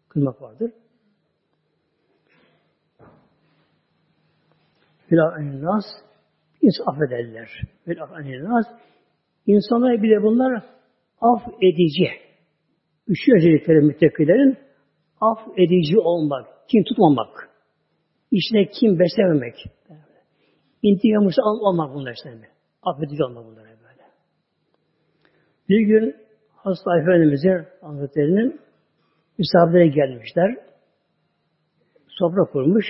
[0.08, 0.72] Kızmak vardır.
[5.08, 5.84] Filah nas
[6.62, 7.48] insan affederler.
[7.84, 8.10] Filah
[8.42, 8.66] nas
[9.46, 10.62] insanlar bile bunlar
[11.20, 12.08] af edici.
[13.08, 14.58] Üçü özellikleri müttekilerin
[15.20, 17.50] af edici olmak, kim tutmamak,
[18.30, 19.54] içine kim beslememek,
[20.82, 22.48] intikamısı olmak bunlar işte.
[22.82, 24.02] Affedici olmak bunlar böyle.
[25.68, 26.16] Bir gün
[26.56, 28.60] hasta Efendimiz'e Hazretleri'nin
[29.38, 30.56] misafirlere gelmişler.
[32.08, 32.86] Sofra kurmuş.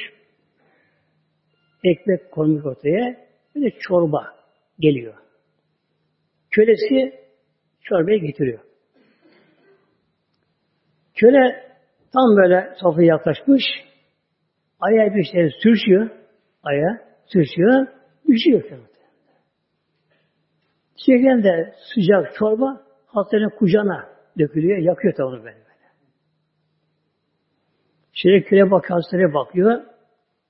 [1.85, 3.17] Ekmek koymuş ortaya.
[3.55, 4.35] Bir de çorba
[4.79, 5.15] geliyor.
[6.51, 7.13] Kölesi
[7.83, 8.61] çorbayı getiriyor.
[11.15, 11.73] Köle
[12.13, 13.63] tam böyle sofraya yaklaşmış.
[14.81, 16.11] Ayağı bir şey sürüşüyor.
[16.63, 17.87] Ayağı sürüşüyor.
[18.29, 18.63] Düşüyor.
[20.97, 24.79] Çeken de sıcak çorba hastanın kucağına dökülüyor.
[24.79, 25.63] Yakıyor tabi böyle.
[28.13, 29.83] Şöyle köle bak hastaneye bakıyor.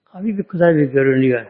[0.05, 1.47] Hafif bir kızar bir görünüyor.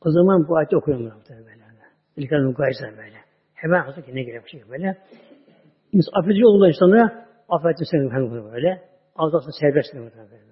[0.00, 1.84] O zaman bu ayeti okuyorum muhtemelen böyle.
[2.16, 3.18] İlkan mukayese böyle.
[3.54, 4.98] Hemen hazır kendine gelen bir şey böyle.
[5.92, 8.10] İnsan affedici olduğu insanlara affetti seni
[8.52, 8.82] böyle.
[9.16, 10.16] Azalsın serbest böyle böyle.
[10.16, 10.48] böyle.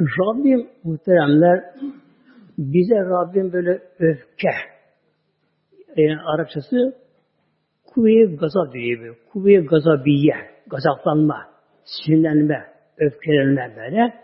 [0.00, 1.64] Rabbim muhteremler
[2.58, 4.50] bize Rabbim böyle öfke
[5.96, 6.96] yani Arapçası
[7.86, 9.16] kuvve gazab diyor.
[9.32, 10.34] Kuvve gazabiye,
[10.66, 11.36] gazaplanma,
[11.84, 12.66] sinirlenme,
[12.98, 14.14] öfkelenme böyle.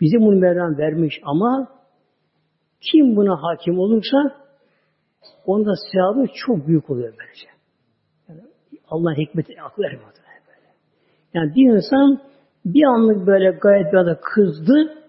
[0.00, 1.68] Bize bunu Mevlam vermiş ama
[2.80, 4.16] kim buna hakim olursa
[5.46, 7.48] onda sevabı çok büyük oluyor böylece.
[8.28, 8.40] Yani
[8.88, 9.82] Allah'ın hikmeti akıl.
[9.82, 9.98] Böyle.
[11.34, 12.20] Yani bir insan
[12.64, 15.02] bir anlık böyle gayet bir anda kızdı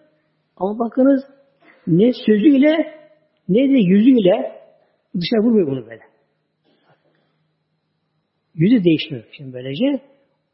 [0.58, 1.24] ama bakınız
[1.88, 2.96] ne sözüyle
[3.50, 4.62] ne de yüzüyle
[5.16, 6.02] dışarı vurmuyor bunu böyle.
[8.54, 10.02] Yüzü değişmiyor şimdi böylece.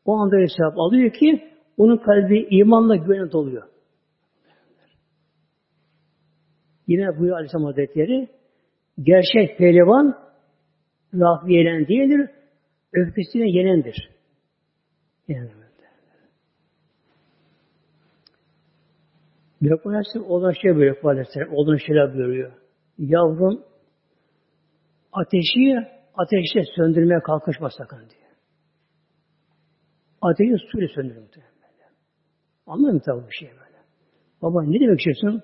[0.05, 3.63] O anda sevap alıyor ki onun kalbi imanla güvenle doluyor.
[6.87, 8.27] Yine buyuruyor Aleyhisselam Hazretleri
[9.01, 10.17] gerçek pehlivan
[11.13, 12.29] rafi yenen değildir,
[12.93, 14.09] öfkesine yenendir.
[15.27, 15.70] Yenendir.
[19.63, 22.51] Lokman Aleyhisselam olan şey böyle Aleyhisselam olan şeyler buyuruyor.
[22.97, 23.63] Yavrum
[25.11, 28.31] ateşi ateşle söndürmeye kalkışma sakın diyor.
[30.21, 30.87] Ateşi suyla
[31.21, 31.51] muhtemelen.
[32.65, 33.77] Anladın mı tabi bir şey böyle?
[34.41, 35.43] Baba ne demek istiyorsun?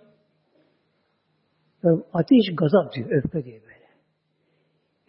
[1.83, 3.87] Yani ateş gazap diyor, öfke diyor böyle.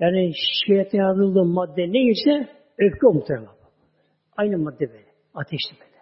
[0.01, 0.33] Yani
[0.67, 3.49] şeytan yazıldığı madde neyse öfke o muhtemelen.
[4.37, 5.09] Aynı madde böyle.
[5.35, 5.99] Ateşli böyle.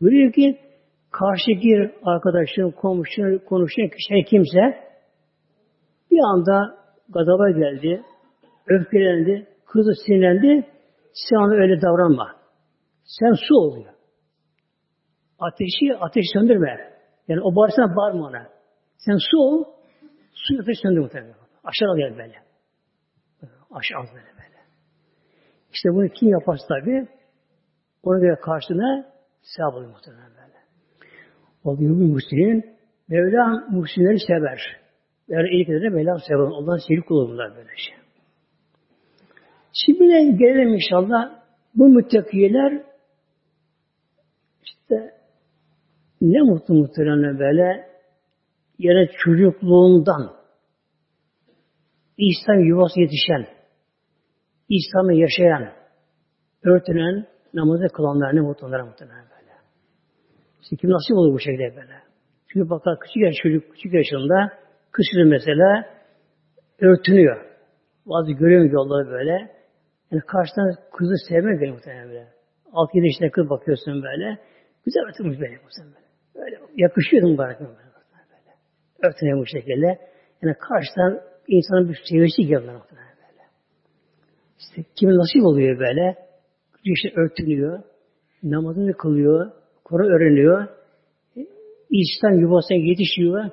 [0.00, 0.65] Buyuruyor ki
[1.10, 4.86] karşıki arkadaşın, komşunun, konuşan kişi kimse
[6.10, 8.02] bir anda gazaba geldi,
[8.66, 10.66] öfkelendi, kızı sinirlendi,
[11.12, 12.36] sen öyle davranma.
[13.04, 13.92] Sen su oluyor.
[15.38, 16.96] Ateşi ateş söndürme.
[17.28, 18.48] Yani o bağırsana bağırma ona.
[18.96, 19.64] Sen su ol,
[20.32, 21.34] su ateş söndür muhtemelen.
[21.64, 22.42] Aşağı gel böyle.
[23.70, 24.60] Aşağı böyle böyle.
[25.72, 27.08] İşte bunu kim yaparsa tabi
[28.02, 30.45] ona göre karşına sevap oluyor muhtemelen.
[31.66, 32.64] O bir Müslümin
[33.08, 34.60] Mevla Müslümanları sever.
[35.28, 36.40] Yani ilk edene Mevla sever.
[36.40, 37.96] Allah'ın sevgi kulu bunlar böyle şey.
[39.72, 41.42] Şimdi gelelim inşallah
[41.74, 42.82] bu müttakiler
[44.64, 45.14] işte
[46.20, 47.88] ne mutlu muhtemelen böyle
[48.78, 50.36] yine çocukluğundan
[52.18, 53.46] İslam yuvası yetişen,
[54.68, 55.72] İslam'ı yaşayan,
[56.62, 59.35] örtünen, namazı kılanlar ne mutlu onlara muhtemelen.
[60.66, 61.96] İşte kim nasip olur bu şekilde böyle.
[62.48, 64.52] Çünkü bakar küçük yaş çocuk küçük yaşında
[64.92, 65.68] kışın mesela
[66.80, 67.36] örtünüyor.
[68.06, 69.36] Bazı göremiyor yolları böyle.
[70.10, 72.28] Yani karşıdan kızı sevmek benim muhtemelen böyle.
[72.72, 74.38] 6-7 yaşında kız bakıyorsun böyle.
[74.84, 76.06] Güzel örtünmüş böyle muhtemelen böyle.
[76.34, 78.50] Böyle yakışıyor mu bana böyle.
[79.02, 79.98] Örtünüyor bu şekilde.
[80.42, 83.44] Yani karşıdan insanın bir sevgisi geliyor muhtemelen böyle.
[84.58, 86.16] İşte kimin nasip oluyor böyle.
[86.84, 87.82] İşte örtünüyor.
[88.42, 89.52] Namazını kılıyor.
[89.88, 90.68] Kur'an öğreniyor.
[91.90, 93.50] İslam yuvasına yetişiyor.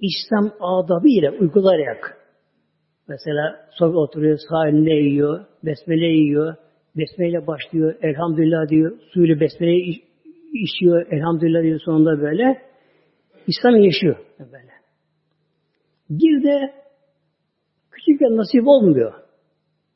[0.00, 2.20] İslam adabı ile uygulayarak
[3.08, 6.56] Mesela sofra oturuyor, sahilinde yiyor, besmele yiyor,
[6.96, 9.76] besmele başlıyor, elhamdülillah diyor, suyuyla besmele
[10.52, 12.62] içiyor, elhamdülillah diyor sonunda böyle.
[13.46, 14.72] İslam yaşıyor böyle.
[16.10, 16.74] Bir de
[17.90, 19.12] küçükken nasip olmuyor.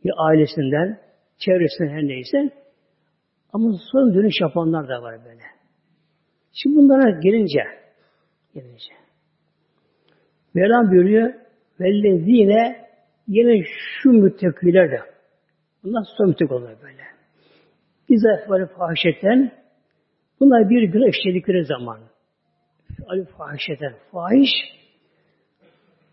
[0.04, 0.98] Ya ailesinden,
[1.38, 2.50] çevresinden her neyse.
[3.52, 5.53] Ama son dönüş yapanlar da var böyle.
[6.54, 7.60] Şimdi bunlara gelince,
[8.54, 8.94] gelince.
[10.54, 11.34] Mevlam buyuruyor,
[11.80, 12.84] vellezine
[13.28, 13.64] Yine
[14.02, 15.00] şu müttakiler de
[15.84, 17.02] bunlar son müttek oluyor böyle.
[18.08, 19.52] Bize böyle fahişeten
[20.40, 22.00] bunlar bir gün işledikleri zaman
[23.06, 24.50] Ali fahişeten fahiş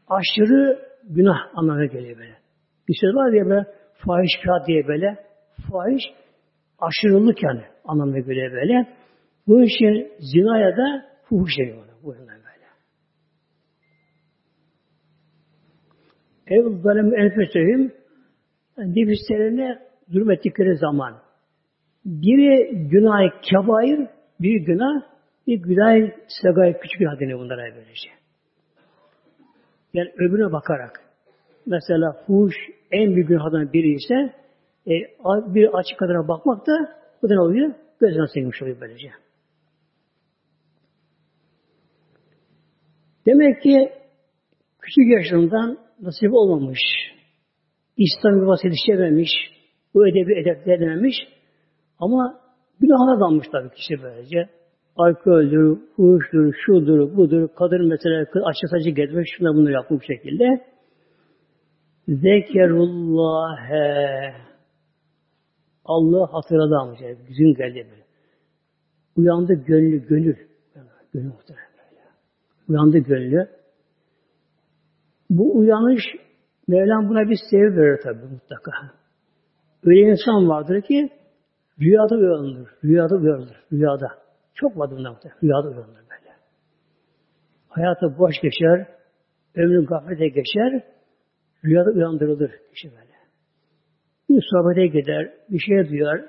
[0.07, 2.35] aşırı günah anlamına geliyor böyle.
[2.87, 5.17] Bir söz var diye böyle fahiş kağıt diye böyle
[5.71, 6.03] fahiş
[6.79, 9.00] aşırılık yani anlamına geliyor böyle.
[9.51, 11.77] Bu işin zinaya da fuhuş deniyor.
[12.03, 12.15] Bu
[16.47, 17.91] Ev zalim enfesehim
[18.77, 21.13] nefislerine zulmettikleri zaman
[22.05, 24.07] biri günah kebair,
[24.39, 25.01] bir günah,
[25.47, 26.11] bir günah
[26.41, 28.09] segay küçük günah deniyor bunlara böylece.
[29.93, 31.01] Yani öbürüne bakarak.
[31.65, 32.55] Mesela fuhuş
[32.91, 34.33] en büyük günahdan biri ise
[34.87, 34.93] e,
[35.53, 36.73] bir açık kadına bakmak da
[37.21, 37.73] bu da ne oluyor?
[37.99, 39.09] Gözden silmiş oluyor böylece.
[43.25, 43.91] Demek ki
[44.79, 46.79] küçük yaşından nasip olmamış.
[47.97, 49.29] İslam yuvası yetişememiş.
[49.93, 51.15] Bu edebi edeplenememiş.
[51.99, 52.39] Ama
[52.79, 54.49] günahına dalmış tabii kişi böylece.
[54.95, 60.45] Alkoldür, fuhuştur, şudur, budur, kadın mesela açı saçı gezmek, şuna bunu yapmış şekilde.
[62.07, 63.71] Zekerullâhe
[65.85, 68.05] Allah hatırladı şey, gün geldi böyle.
[69.15, 70.35] Uyandı gönlü, gönül.
[71.13, 71.70] Gönül muhtemelen.
[72.71, 73.47] Uyandı gönlü.
[75.29, 76.03] Bu uyanış
[76.67, 78.71] Mevlam buna bir sebep verir tabi mutlaka.
[79.83, 81.09] Öyle insan vardır ki
[81.79, 82.69] rüyada uyanır.
[82.83, 83.57] Rüyada uyanır.
[83.71, 84.07] Rüyada.
[84.53, 86.35] Çok var bundan Rüyada uyanır böyle.
[87.69, 88.87] Hayatı boş geçer.
[89.55, 90.83] Ömrü gaflete geçer.
[91.65, 93.15] Rüyada uyandırılır kişi böyle.
[94.29, 95.33] Bir sohbete gider.
[95.49, 96.25] Bir şey duyar.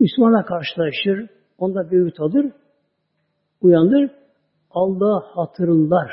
[0.00, 1.26] Müslümanla karşılaşır.
[1.58, 2.52] Onda bir ümit alır.
[3.60, 4.10] Uyanır.
[4.76, 6.12] Allah hatırlar.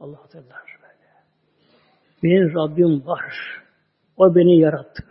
[0.00, 0.70] Allah hatırlar.
[2.22, 3.34] Benim Rabbim var.
[4.16, 5.02] O beni yarattı.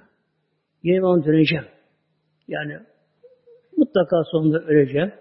[0.84, 1.66] Yine ben döneceğim.
[2.48, 2.80] Yani
[3.78, 5.14] mutlaka sonunda öleceğim.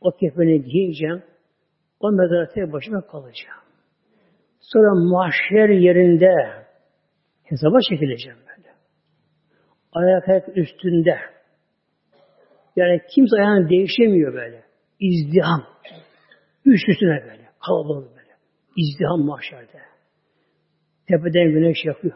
[0.00, 1.22] O kefeni giyeceğim.
[2.00, 3.60] O mezara tek başıma kalacağım.
[4.60, 6.32] Sonra mahşer yerinde
[7.42, 8.68] hesaba çekileceğim böyle.
[9.92, 11.18] Ayak ayak üstünde.
[12.76, 14.64] Yani kimse ayağını değişemiyor böyle.
[15.00, 15.74] İzdiham.
[16.64, 17.48] Üst üstüne böyle.
[17.66, 18.32] Kalabalık böyle.
[18.76, 19.80] İzdiham mahşerde.
[21.08, 22.14] Tepeden güneş yakıyor.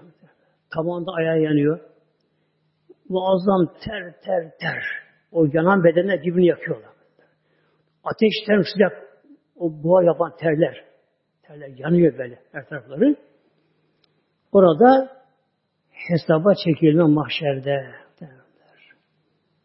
[0.74, 1.80] Tabağında ayağı yanıyor.
[3.08, 4.84] Muazzam ter ter ter.
[5.32, 6.92] O yanan bedenine dibini yakıyorlar.
[8.04, 9.08] Ateşten sıcak
[9.56, 10.84] o buhar yapan terler.
[11.42, 13.16] Terler yanıyor böyle her tarafları.
[14.52, 15.18] Orada
[15.90, 17.94] hesaba çekilme mahşerde.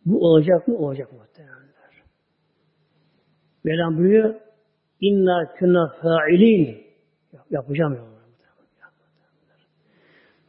[0.06, 0.78] Bu olacak mı?
[0.78, 1.10] Olacak?
[1.38, 2.04] Derler.
[3.64, 4.36] Mevlam buyuruyor
[5.08, 6.84] İnna künna fa'ilin
[7.50, 8.04] yapacağım ya.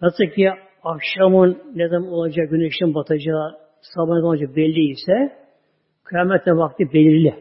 [0.03, 0.51] Nasıl ki
[0.83, 5.37] akşamın ne zaman olacağı, güneşin batacağı, sabahın olacağı belli ise
[6.05, 7.35] kıyamette vakti belirli.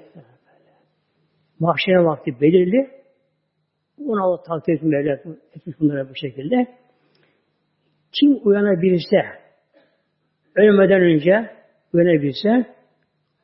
[1.60, 2.90] Mahşere vakti belirli.
[3.98, 6.68] Bunu Allah takdir etmiş, etmiş bunlara bu şekilde.
[8.20, 9.26] Kim uyanabilirse,
[10.56, 11.50] ölmeden önce
[11.94, 12.76] uyanabilirse,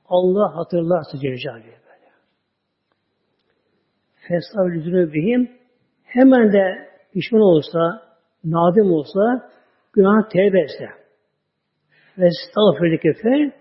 [0.05, 1.79] Allah hatırlarsa Celle
[4.29, 4.41] böyle.
[4.41, 5.51] Fesavl bihim
[6.03, 8.03] hemen de pişman olursa,
[8.43, 9.49] nadim olsa
[9.93, 10.89] günah tevbe etse
[12.17, 13.51] ve estağfirlike fe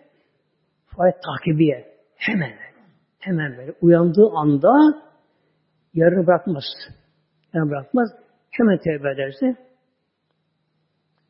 [0.97, 1.85] fayet takibiye
[2.17, 2.53] hemen
[3.19, 4.73] hemen böyle uyandığı anda
[5.95, 6.65] yarını bırakmaz.
[7.55, 8.09] Yani bırakmaz.
[8.51, 9.57] Hemen tevbe ederse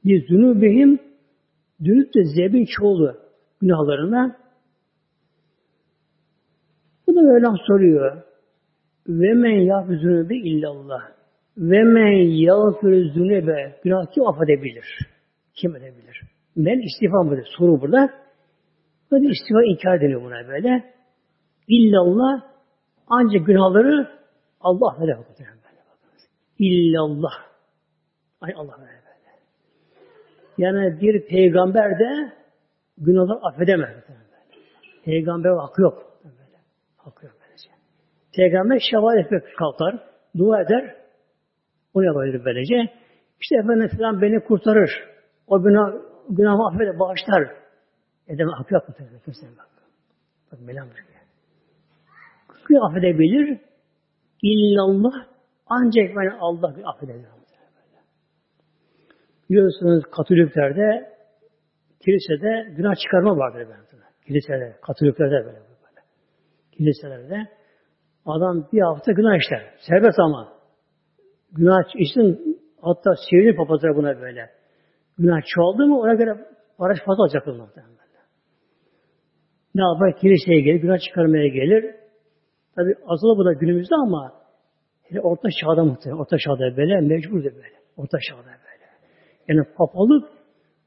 [0.04, 1.00] bir zünubihim
[1.84, 3.16] dönüp de zebin çoğulu
[3.60, 4.36] günahlarına
[7.06, 8.27] bu da Mevlam soruyor.
[9.08, 11.00] Ve men yâfü zünübe illallah.
[11.56, 13.80] Ve men yâfü zünübe.
[13.84, 14.98] Günah kim affedebilir?
[15.54, 16.22] Kim edebilir?
[16.56, 17.42] Men istifa böyle.
[17.58, 18.10] Soru burada.
[19.10, 20.94] Böyle istifa inkar deniyor buna böyle.
[21.68, 22.42] İllallah
[23.06, 24.08] ancak günahları
[24.60, 25.18] Allah affeder.
[26.58, 27.32] İllallah.
[28.40, 28.98] Ay Allah böyle.
[30.58, 32.32] Yani bir peygamber de
[32.98, 33.96] günahları affedemez.
[35.04, 36.18] Peygamber hakkı yok.
[36.24, 36.58] Böyle.
[36.96, 37.37] Hakkı yok.
[38.38, 39.98] Peygamber şefaat etmek kalkar,
[40.38, 40.94] dua eder.
[41.94, 42.74] Onu yapabilir böylece.
[43.40, 44.90] İşte efendim falan beni kurtarır.
[45.46, 45.92] O günah,
[46.30, 47.48] günahımı affeder, bağışlar.
[48.28, 48.86] Edemez, hakkı yok.
[49.24, 49.68] Kimsenin bak.
[50.52, 51.06] Bak Mevlam diyor.
[52.68, 53.60] Günah affedebilir.
[54.42, 55.26] İllallah
[55.66, 57.28] ancak ben Allah affedebilir.
[59.50, 61.12] Biliyorsunuz Katoliklerde
[62.04, 63.58] kilisede günah çıkarma vardır.
[63.58, 64.04] Böyle.
[64.26, 66.00] Kiliselerde, Katoliklerde böyle, böyle.
[66.72, 67.57] Kiliselerde
[68.28, 69.74] adam bir hafta günah işler.
[69.88, 70.52] Serbest ama.
[71.52, 74.50] Günah işin hatta sevinir papazlar buna böyle.
[75.18, 76.46] Günah çoğaldı mı ona göre
[76.78, 77.62] baraj fazla alacak böyle.
[79.74, 80.20] Ne yapar?
[80.20, 81.94] Kiliseye gelir, günah çıkarmaya gelir.
[82.76, 84.32] Tabi azılı bu da günümüzde ama
[85.02, 86.20] hele orta çağda muhtemelen.
[86.20, 87.78] Orta çağda böyle, mecbur da böyle.
[87.96, 88.86] Orta çağda böyle.
[89.48, 90.28] Yani papalık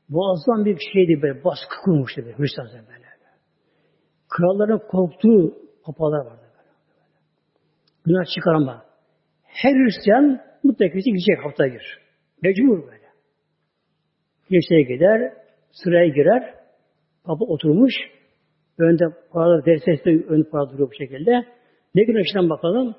[0.09, 1.43] muazzam bir şeydi böyle.
[1.43, 2.37] Baskı kurmuştu böyle.
[2.37, 3.01] Hristiyanlar böyle.
[4.29, 6.41] Kralların korktuğu papalar vardı.
[8.05, 8.85] Günah çıkarma.
[9.43, 11.99] Her Hristiyan mutlaka gidecek hafta gir.
[12.43, 13.01] Mecbur böyle.
[14.47, 15.33] Kiliseye gider,
[15.71, 16.53] sıraya girer.
[17.23, 17.93] Papa oturmuş.
[18.77, 21.45] Önde paralar, derseste ön para duruyor bu şekilde.
[21.95, 22.95] Ne gün açıdan bakalım?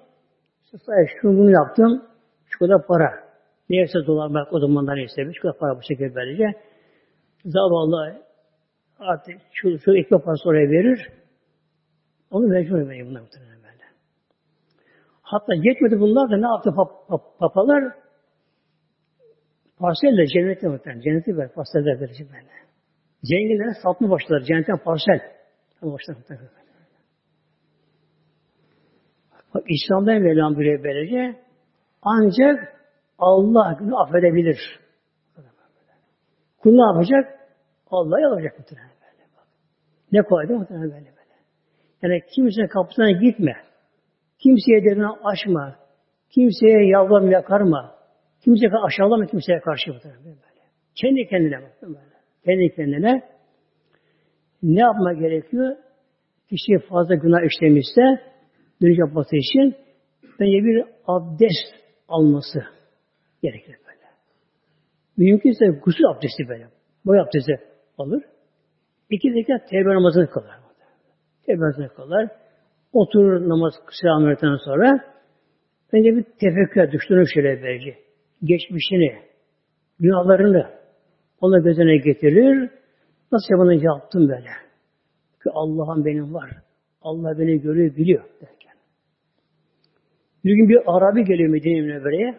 [0.87, 2.03] Sayı şunu bunu yaptım.
[2.47, 3.33] Şu kadar para.
[3.71, 5.33] Neyse dolar bak o zamanlar neyse.
[5.35, 6.45] Şu kadar para bu şekilde böylece.
[7.45, 8.23] Zavallı
[8.99, 11.09] artık şu, şu ekmek parası oraya verir.
[12.31, 13.52] Onu mecbur edeyim bunlar muhtemelen.
[15.33, 17.85] Hatta yetmedi bunlar da ne yaptı pap, pap, papalar?
[19.79, 21.01] Parselle cennete muhtemelen.
[21.01, 22.49] Cenneti ver, parseller verecek böyle.
[23.23, 24.41] Zenginlere satma başlar.
[24.41, 25.21] Cennetten parsel.
[25.83, 26.49] Başlar muhtemelen.
[29.55, 31.41] Bak İslam'da Mevlam buyuruyor böylece
[32.03, 32.81] ancak
[33.19, 34.81] Allah günü affedebilir.
[36.59, 37.41] Kul ne yapacak?
[37.91, 39.29] Allah'ı alacak muhtemelen böyle.
[40.13, 41.35] Ne değil muhtemelen böyle böyle.
[42.03, 43.72] Yani kimsenin kapısına gitme.
[44.43, 45.77] Kimseye derini açma.
[46.31, 47.95] Kimseye yalvarma, yakarma.
[48.45, 50.15] Kimseye aşağılama kimseye karşı böyle.
[50.95, 51.73] Kendi kendine bak.
[52.45, 53.23] Kendi kendine
[54.63, 55.77] ne yapma gerekiyor?
[56.51, 58.03] Kişi fazla günah işlemişse
[58.83, 59.75] dönüş yapması için
[60.41, 61.75] bence bir abdest
[62.09, 62.65] alması
[63.43, 64.07] gerekir böyle.
[65.17, 66.69] Mümkünse gusül abdesti böyle.
[67.07, 67.61] Boy abdesti
[67.99, 68.23] alır.
[69.11, 70.61] İki rekat tevbe namazını kılar.
[71.47, 72.29] Tevbe namazını kılar.
[72.93, 75.05] Oturur namaz selam verdikten sonra
[75.93, 77.99] bence bir tefekkür düşünür şöyle böylece.
[78.45, 79.19] Geçmişini,
[80.01, 80.71] günahlarını
[81.41, 82.71] ona gözüne getirir.
[83.33, 84.51] Nasıl bunu yaptım böyle?
[85.43, 86.51] Ki Allah'ım benim var.
[87.03, 88.73] Allah beni görüyor, biliyor derken.
[90.45, 92.39] Bir gün bir Arabi geliyor Medine Münevvere'ye.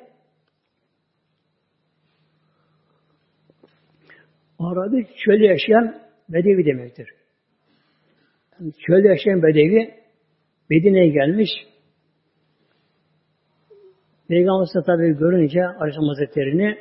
[4.59, 5.95] Arabi çölde yaşayan
[6.29, 7.09] Bedevi demektir.
[8.59, 10.02] Yani çölde yaşayan Bedevi
[10.69, 11.49] Medine'ye gelmiş.
[14.27, 16.77] Peygamber tabi görünce Aleyhisselam Hazretleri'ni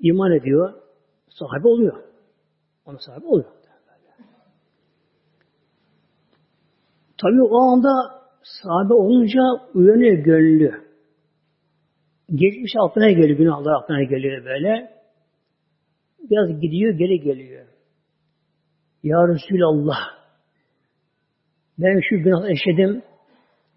[0.00, 0.74] iman ediyor.
[1.28, 2.02] Sahibi oluyor.
[2.86, 3.56] Ona sahibi oluyor.
[7.22, 7.88] Tabi o anda
[8.42, 9.40] sahabe olunca
[9.74, 10.86] uyanıyor gönlü.
[12.34, 14.96] Geçmiş aklına geliyor, günahlar aklına geliyor böyle.
[16.30, 17.66] Biraz gidiyor, geri geliyor.
[19.02, 20.15] Ya Resulallah,
[21.78, 23.02] ben şu günah eşledim,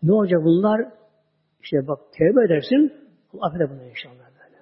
[0.03, 0.81] ne olacak bunlar?
[1.63, 2.93] İşte bak tevbe edersin,
[3.33, 4.57] Allah affeder bunu inşallah böyle.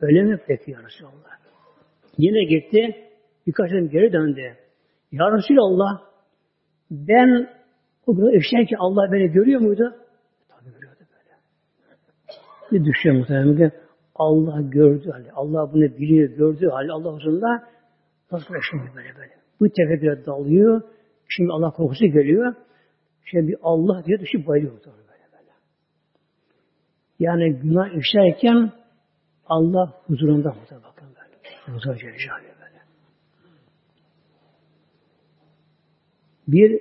[0.00, 1.32] Öyle mi peki ya Resulallah?
[2.18, 2.96] Yine gitti,
[3.46, 4.56] birkaç adım geri döndü.
[5.12, 6.02] Ya Resulallah,
[6.90, 7.48] ben
[8.06, 9.94] o günah işlerken Allah beni görüyor muydu?
[10.48, 11.36] Tabii görüyordu böyle.
[12.72, 13.72] Bir düşünüyor muhtemelen.
[14.14, 15.32] Allah gördü hali.
[15.32, 16.92] Allah bunu biliyor, gördü hali.
[16.92, 17.68] Allah huzurunda
[18.32, 19.32] nasıl yaşıyor böyle böyle.
[19.60, 20.82] Bu tefekküre dalıyor.
[21.28, 22.54] Şimdi Allah korkusu geliyor.
[23.24, 24.96] Şimdi Allah diye düşüp bayılıyor böyle
[25.32, 25.52] böyle.
[27.18, 28.72] Yani günah işlerken
[29.46, 31.76] Allah huzurunda muhtemelen bakın böyle.
[31.76, 32.80] Huzur Celle böyle.
[36.48, 36.80] Bir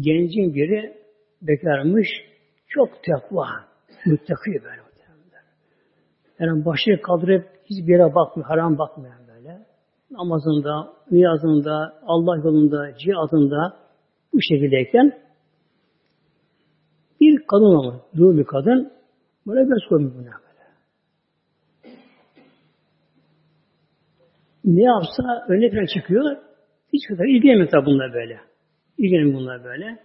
[0.00, 0.94] gencin biri
[1.42, 2.08] bekarmış,
[2.68, 3.46] çok takva,
[4.06, 4.88] müttaki böyle.
[6.40, 9.66] Yani başı kaldırıp hiçbir yere bakmıyor, haram bakmıyor böyle.
[10.10, 13.76] Namazında, niyazında, Allah yolunda, cihazında
[14.32, 15.12] bu şekildeyken
[17.36, 18.92] bir kadın ama, dul bir kadın
[19.46, 20.48] böyle göz koymuş buna.
[24.64, 26.36] Ne yapsa önüne çıkıyor,
[26.92, 28.40] hiç kadar ilgilenmiyor tabi bunlar böyle.
[28.98, 29.98] İlgilenmiyor bunlar böyle.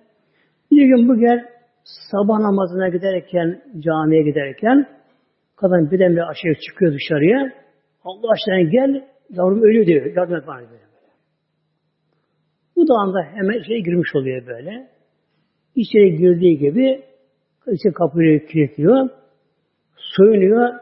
[0.71, 1.45] Bir gün bu gel
[1.83, 4.87] sabah namazına giderken, camiye giderken
[5.55, 7.53] kadın birdenbire aşağıya çıkıyor dışarıya.
[8.03, 10.05] Allah aşkına gel, yavrum ölüyor diyor.
[10.15, 10.83] Yardım et bana böyle.
[12.75, 14.87] Bu da anda hemen içeri girmiş oluyor böyle.
[15.75, 17.03] İçeri girdiği gibi
[17.71, 19.09] işte kapıyı kilitliyor.
[19.95, 20.73] Soyunuyor.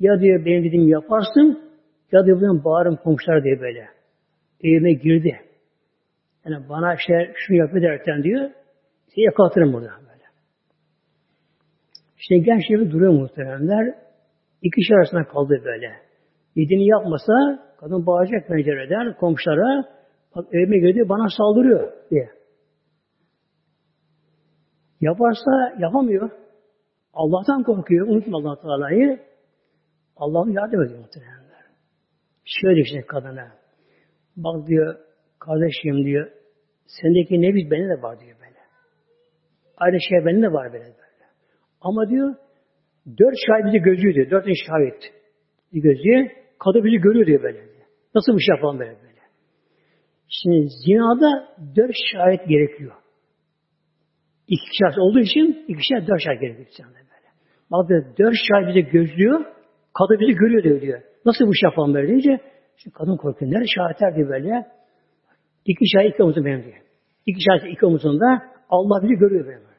[0.00, 1.62] Ya diyor benim dediğimi yaparsın
[2.12, 3.88] ya diyor benim bağırım komşular diye böyle.
[4.64, 5.40] Evime girdi.
[6.44, 8.50] Yani bana işte şunu yap derken diyor
[9.14, 10.24] seni yakalatırım burada böyle.
[12.18, 13.94] İşte genç gibi duruyor muhteremler.
[14.62, 15.92] İki kişi arasında kaldı böyle.
[16.56, 17.32] Yediğini yapmasa
[17.80, 19.84] kadın bağıracak pencereden komşulara
[20.36, 22.28] bak evime girdi bana saldırıyor diye.
[25.02, 26.30] Yaparsa yapamıyor.
[27.12, 28.06] Allah'tan korkuyor.
[28.08, 29.20] Unutma allah Teala'yı.
[30.16, 31.42] Allah'ım yardım ediyor muhtemelen.
[32.44, 33.52] Şöyle işte kadına.
[34.36, 34.96] Bak diyor
[35.38, 36.30] kardeşim diyor
[36.86, 38.58] sendeki ne biz bende de var diyor böyle.
[39.76, 41.24] Aynı şey bende de var böyle böyle.
[41.80, 42.34] Ama diyor
[43.18, 44.30] dört şahit bizi gözüyor diyor.
[44.30, 45.12] Dört şahit.
[45.72, 46.30] Bir gözüyor.
[46.58, 47.60] Kadın bizi görüyor diyor böyle.
[48.14, 49.20] Nasıl bir şey yapalım böyle böyle.
[50.28, 53.01] Şimdi zinada dört şahit gerekiyor.
[54.48, 56.88] İki şahit olduğu için iki şahit dört şahit gerekiyor.
[56.88, 57.88] Böyle.
[57.88, 59.44] Diyor, dört şahit bizi gözlüyor.
[59.98, 60.80] Kadın bizi görüyor diyor.
[60.80, 61.02] diyor.
[61.24, 62.40] Nasıl bu şey yapalım böyle deyince
[62.76, 63.52] şimdi kadın korkuyor.
[63.52, 64.66] Nerede şahitler diyor böyle.
[65.66, 66.82] İki şahit iki omuzun benim diyor.
[67.26, 69.72] İki şahit iki omuzunda Allah bizi görüyor böyle.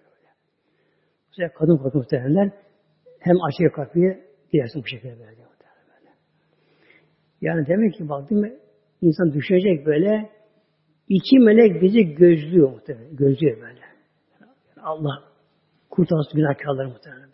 [1.36, 2.52] Sefer kadın korkuyor muhtemelenler.
[3.20, 5.26] Hem açıyor kapıyı gidersin bu şekilde böyle.
[5.26, 6.10] Böyle.
[7.42, 8.54] Yani demek ki bak değil mi?
[9.02, 10.30] İnsan düşünecek böyle
[11.10, 13.16] iki melek bizi gözlüyor muhtemelen.
[13.16, 13.93] Gözlüyor böyle.
[14.84, 15.24] Allah
[15.90, 17.34] kurtarsın günahkarları muhtemelen.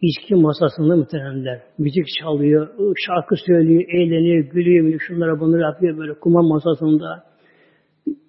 [0.00, 1.62] İçki masasında muhteremler.
[1.78, 2.68] Müzik çalıyor,
[3.06, 7.24] şarkı söylüyor, eğleniyor, gülüyor, şunlara bunları yapıyor böyle kumar masasında.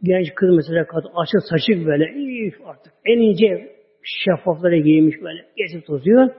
[0.04, 2.06] Genç kız mesela kadın açık saçık böyle,
[2.48, 6.30] if artık en ince şeffaflara giymiş böyle, gezip tozuyor.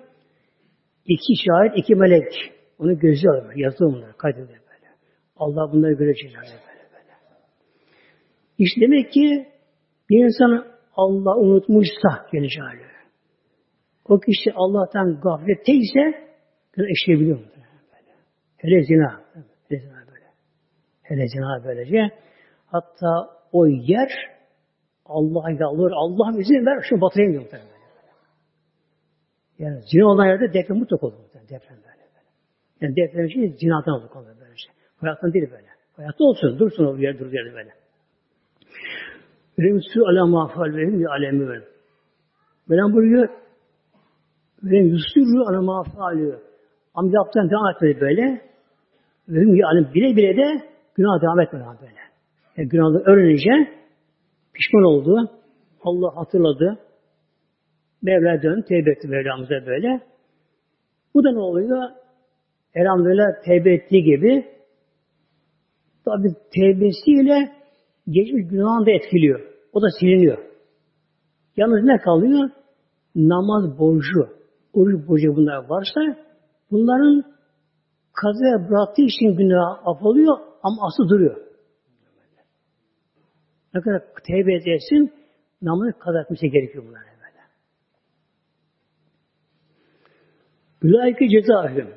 [1.07, 2.33] İki şahit, iki melek.
[2.79, 4.89] Onu gözlüyor, yazıyor bunlar, kaydediyor böyle.
[5.37, 7.15] Allah bunları görecek böyle böyle.
[8.59, 9.50] İşte demek ki
[10.11, 12.91] bir insan Allah unutmuşsa geleceği
[14.11, 16.01] o kişi Allah'tan gafletteyse
[16.77, 17.45] eşleyebiliyor mu?
[18.57, 19.21] Hele zina.
[19.69, 20.27] Hele zina böyle.
[21.03, 22.11] Hele zina böylece.
[22.67, 24.11] Hatta o yer
[25.07, 27.71] Allah'a yalvar, Allah izin ver, şunu batırayım diyor muhtemelen.
[29.59, 31.49] Yani zina olan yerde deprem mutlaka olur muhtemelen.
[31.49, 32.05] Deprem böyle.
[32.15, 32.29] böyle.
[32.81, 34.73] Yani deprem için zinadan olur konu böyle şey.
[34.97, 35.67] Hayattan değil böyle.
[35.97, 37.71] Hayatta olsun, dursun o yer, dur yerde böyle.
[39.61, 41.63] Remsü ala mağfal ve hüm alemi ver.
[42.69, 43.29] Mevlam buyuruyor,
[44.63, 46.39] ve yusürrü ana mağfalü.
[46.95, 48.41] Ama yaptığın devam etmedi böyle.
[49.29, 50.63] Ve yani bile bile de
[50.95, 52.01] günah devam etmedi böyle.
[52.57, 53.73] Yani günahı öğrenince
[54.55, 55.31] pişman oldu.
[55.83, 56.79] Allah hatırladı.
[58.03, 60.01] Mevla dön, tevbe etti Mevlamıza böyle.
[61.15, 61.89] Bu da ne oluyor?
[62.75, 64.47] Elhamdülillah tevbe ettiği gibi
[66.05, 67.53] tabi tevbesiyle
[68.09, 69.50] geçmiş günahını da etkiliyor.
[69.73, 70.39] O da siliniyor.
[71.57, 72.51] Yalnız ne kalıyor?
[73.15, 74.41] Namaz borcu
[74.73, 76.01] oruç borcu bunlar varsa
[76.71, 77.25] bunların
[78.13, 80.03] kazaya bıraktığı için günah af
[80.63, 81.37] ama asıl duruyor.
[83.75, 85.13] Ne kadar tevbe edersin
[85.63, 87.43] namazı kaza etmesi gerekiyor bunlar böyle.
[90.83, 91.95] Ülaike cezahüm.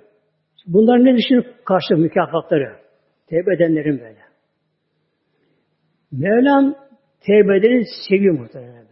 [0.68, 2.78] Bunlar ne düşünüp karşı mükafatları?
[3.28, 4.24] Tevbe edenlerin böyle.
[6.12, 6.76] Mevlam
[7.26, 8.84] tevbe edeni seviyor muhtemelen.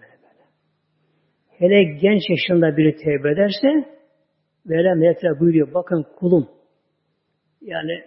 [1.62, 3.92] Hele genç yaşında biri tevbe ederse
[4.66, 5.74] Mevla melekler buyuruyor.
[5.74, 6.50] Bakın kulum
[7.62, 8.04] yani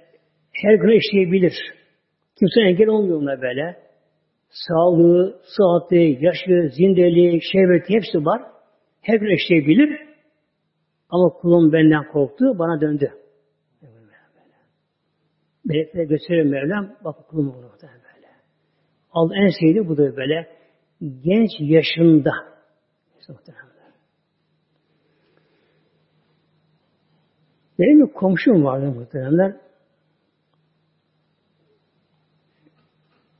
[0.53, 1.53] her gün işleyebilir.
[2.39, 3.77] Kimse engel olmuyor ona böyle.
[4.49, 8.43] Sağlığı, sıhhati, yaşı, zindeliği, şehveti hepsi var.
[9.01, 10.01] Her gün işleyebilir.
[11.11, 13.13] Ama kulum benden korktu, bana döndü.
[15.65, 17.71] Melekler gösteriyor Mevlam, bak kulum bunu
[19.15, 19.21] böyle.
[19.21, 20.49] Al en sevdiği bu da böyle.
[21.01, 22.31] Genç yaşında.
[27.79, 29.57] Benim bir komşum vardı muhteremler.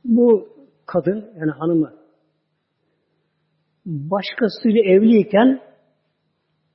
[0.05, 0.49] Bu
[0.85, 1.93] kadın yani hanımı
[3.85, 5.61] başkasıyla evliyken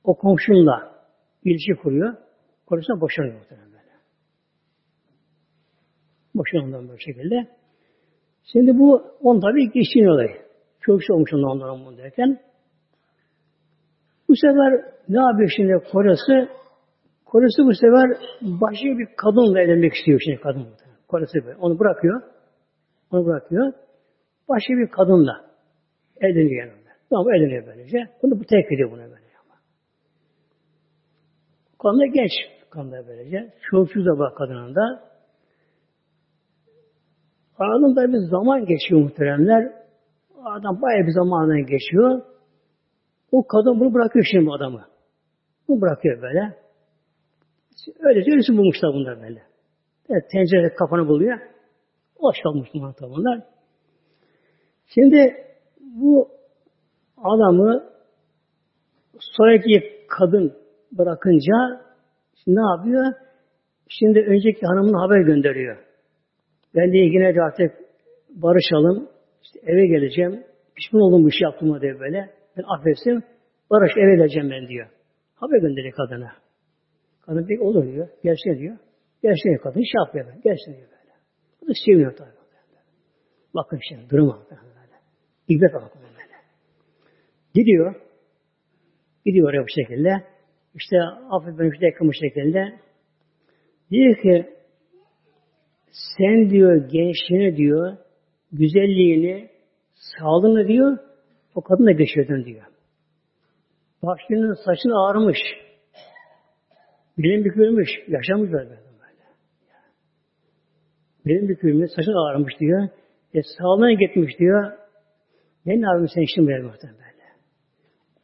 [0.03, 1.05] o komşunla
[1.43, 2.17] ilişki kuruyor.
[2.65, 3.91] Konusunda boşanıyor muhtemelen böyle.
[6.35, 7.60] Boşanıyor böyle şekilde.
[8.51, 10.35] Şimdi bu on tabi geçtiğin olayı.
[10.81, 12.39] Çok şey olmuş ondan bunu derken.
[14.27, 16.49] Bu sefer ne yapıyor şimdi korası?
[17.25, 18.09] Korası bu sefer
[18.41, 20.67] başka bir kadınla evlenmek istiyor şimdi kadın.
[21.07, 21.57] Korası böyle.
[21.57, 22.21] Onu bırakıyor.
[23.11, 23.73] Onu bırakıyor.
[24.49, 25.45] Başka bir kadınla
[26.21, 26.89] evleniyor yanında.
[27.09, 27.97] Tamam evleniyor böylece.
[28.23, 29.21] Bunu bu tek ediyor buna böyle.
[31.83, 32.31] Kadın genç.
[32.69, 33.53] Kadın da böylece.
[33.61, 34.75] Çocuk da var kadının.
[37.61, 39.71] Aradan da bir zaman geçiyor muhteremler.
[40.43, 42.21] Aradan bayağı bir zamandan geçiyor.
[43.31, 44.85] O kadın bunu bırakıyor şimdi bu adamı.
[45.67, 46.55] Bunu bırakıyor böyle.
[47.99, 49.41] Öylece ölüsü bulmuşlar bunlar böyle.
[50.09, 51.39] Evet, tencere kafanı buluyor.
[52.19, 52.69] O olmuş
[53.01, 53.43] bunlar.
[54.87, 55.35] Şimdi
[55.79, 56.29] bu
[57.17, 57.83] adamı
[59.19, 60.53] sonraki kadın
[60.91, 61.81] bırakınca
[62.43, 63.13] şimdi ne yapıyor?
[63.87, 65.90] Şimdi önceki hanımın haber gönderiyor.
[66.75, 67.71] Ben de yine artık
[68.29, 69.09] barışalım.
[69.43, 70.43] İşte eve geleceğim.
[70.75, 72.29] Pişman oldum bu işi yaptığıma diye böyle.
[72.57, 73.23] Ben affetsin.
[73.69, 74.87] Barış eve geleceğim ben diyor.
[75.35, 76.31] Haber gönderiyor kadına.
[77.21, 78.07] Kadın pek olur diyor.
[78.23, 78.77] Gelsin diyor.
[79.23, 80.27] Gelsin kadın şey yapıyor.
[80.27, 80.41] Ben.
[80.41, 81.13] Gelsin diyor böyle.
[81.61, 82.41] Bu da seviyor tabii.
[83.55, 84.43] Bakın şimdi duruma.
[85.47, 86.11] İbret bakın böyle.
[87.53, 87.95] Gidiyor.
[89.25, 90.23] Gidiyor oraya bu şekilde.
[90.75, 90.97] İşte
[91.29, 92.79] affet beni işte yakın bu şekilde.
[93.91, 94.60] Diyor ki
[96.17, 97.97] sen diyor gençliğini diyor
[98.51, 99.49] güzelliğini
[99.93, 100.97] sağlığını diyor
[101.55, 102.63] o kadın da geçirdin diyor.
[104.03, 105.37] Başının saçın ağrımış.
[107.17, 107.89] Benim bükülmüş.
[108.07, 108.79] Yaşamış böyle.
[111.25, 111.91] Benim bükülmüş.
[111.95, 112.89] Saçın ağrımış diyor.
[113.33, 114.71] E, sağlığına gitmiş diyor.
[115.65, 117.11] Ne yapayım sen işin böyle muhtemelen böyle.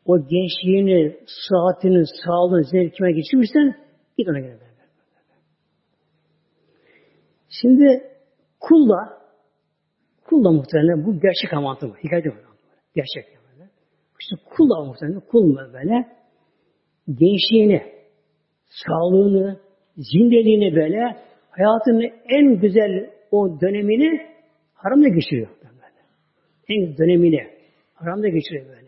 [0.06, 1.18] O gençliğini,
[1.50, 3.76] saatini, sağlığını, zevkime geçirmişsen
[4.18, 4.67] git ona göre.
[7.50, 8.04] Şimdi
[8.60, 9.18] kulla
[10.26, 11.96] kulla muhtemelen bu gerçek amantı bu.
[11.98, 12.36] Hikaye değil
[12.96, 13.38] Gerçek.
[14.20, 16.08] İşte kulla muhtemelen kul böyle
[17.08, 17.82] gençliğini,
[18.66, 19.60] sağlığını,
[19.98, 21.18] zindeliğini böyle
[21.52, 24.22] hayatının en güzel o dönemini
[24.74, 25.48] haramda geçiriyor.
[25.48, 26.00] Böyle.
[26.70, 27.48] En dönemini
[27.94, 28.88] haramda geçiriyor böyle.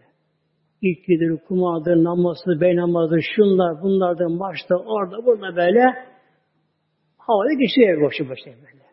[0.81, 5.83] İlkidir, kumadır, namazı, bey namazı, şunlar, bunlar da maçta, orada, burada böyle
[7.29, 8.83] havada geçiyor boşu boşu böyle.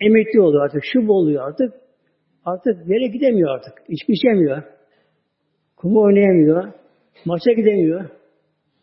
[0.00, 1.74] Emekli oluyor artık, şu oluyor artık.
[2.44, 3.74] Artık yere gidemiyor artık.
[3.88, 4.62] İçki içemiyor.
[5.76, 6.72] Kumu oynayamıyor.
[7.24, 8.10] Maça gidemiyor.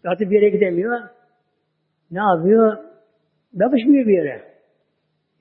[0.05, 0.99] Artık bir yere gidemiyor.
[2.11, 2.77] Ne yapıyor?
[3.53, 4.41] Yapışmıyor bir yere.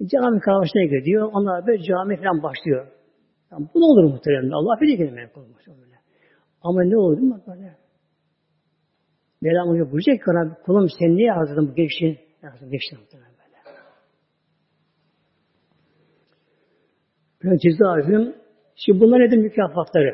[0.07, 1.30] Cami kahvesine gidiyor.
[1.32, 2.86] Onlar böyle cami falan başlıyor.
[3.53, 4.51] Yani bu da olur muhtemelen.
[4.51, 5.97] Allah affedin ki demek olmaz öyle.
[6.62, 7.76] Ama ne olur değil mi böyle?
[9.43, 10.24] Mevlam Hoca buyuracak ki
[10.64, 12.30] kulum sen niye hazırladın bu gençliğin?
[12.43, 13.76] Nasıl geçti muhtemelen böyle.
[17.45, 18.36] Böyle cezaevim.
[18.76, 20.12] Şimdi bunlar nedir mükafatları?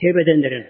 [0.00, 0.66] Tevbe edenlerin.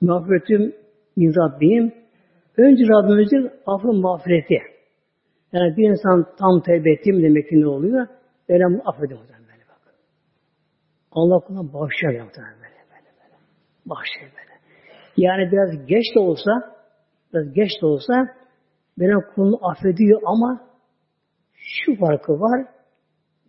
[0.00, 0.76] Mağfiretim
[1.16, 1.94] min.
[2.56, 4.58] Önce Rabbimizin affı mağfireti.
[5.52, 8.06] Yani bir insan tam tevbe ettim demek ki ne oluyor?
[8.48, 9.94] Mevlam affediyor muhtemelen böyle bak.
[11.12, 13.36] Allah kula bağışlar ya muhtemelen böyle böyle böyle.
[13.86, 14.52] Bağışlar böyle.
[15.16, 16.81] Yani biraz geç de olsa
[17.32, 18.14] biraz geç de olsa
[18.98, 20.60] benim kulunu affediyor ama
[21.54, 22.66] şu farkı var.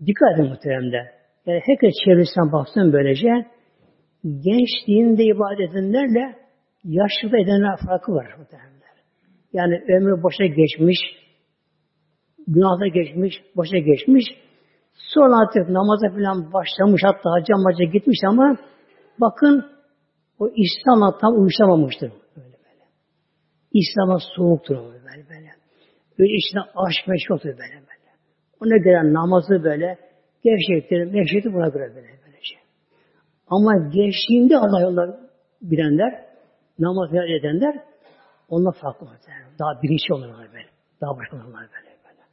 [0.06, 1.12] Dikkat edin muhteremde.
[1.46, 3.30] Yani herkes çevresinden baksın böylece
[4.24, 6.36] gençliğinde ibadet edenlerle
[6.84, 8.94] yaşlı edenler farkı var muhteremler.
[9.54, 10.98] Yani ömrü boşa geçmiş,
[12.48, 14.26] günahda geçmiş, boşa geçmiş.
[14.94, 18.58] Sonra artık namaza falan başlamış hatta maca gitmiş ama
[19.20, 19.66] bakın
[20.40, 22.12] o İslam'la tam uyuşamamıştır.
[23.74, 25.52] İslam'a soğuktur böyle böyle.
[26.20, 28.10] Öyle içine aşk meşk yoktur böyle böyle.
[28.62, 29.98] Ona göre namazı böyle
[30.44, 32.56] gevşektir, mevşektir buna göre böyle böylece.
[33.48, 35.10] Ama gençliğinde Allah yollar
[35.62, 36.26] bilenler,
[36.80, 37.84] namaz edenler
[38.50, 39.20] onlar farklı olurlar.
[39.60, 40.70] Daha bilinçli olurlar böyle.
[41.02, 41.98] Daha başka olurlar böyle.
[42.06, 42.24] böyle.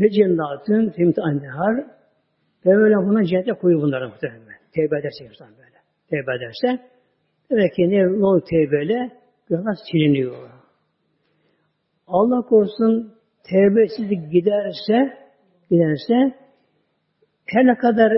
[0.00, 1.76] Ve cennetin timtihan nehar
[2.66, 4.60] ve böyle buna cennete koyu bunları muhtemelen.
[4.74, 5.76] Tevbe ederse insan böyle.
[6.10, 6.89] Tevbe ederse
[7.50, 9.10] demek ki ne, ne olur tevbeyle
[9.48, 10.50] günah siliniyor.
[12.06, 13.14] Allah korusun
[13.50, 15.18] tevbesizlik giderse
[15.70, 16.34] giderse
[17.46, 18.12] her ne kadar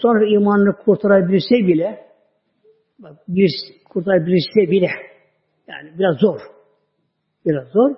[0.00, 2.08] sonra imanını kurtarabilse bile
[2.98, 3.50] Bak, bir
[3.88, 4.90] kurtarabilirse bile
[5.66, 6.40] yani biraz zor.
[7.46, 7.96] Biraz zor.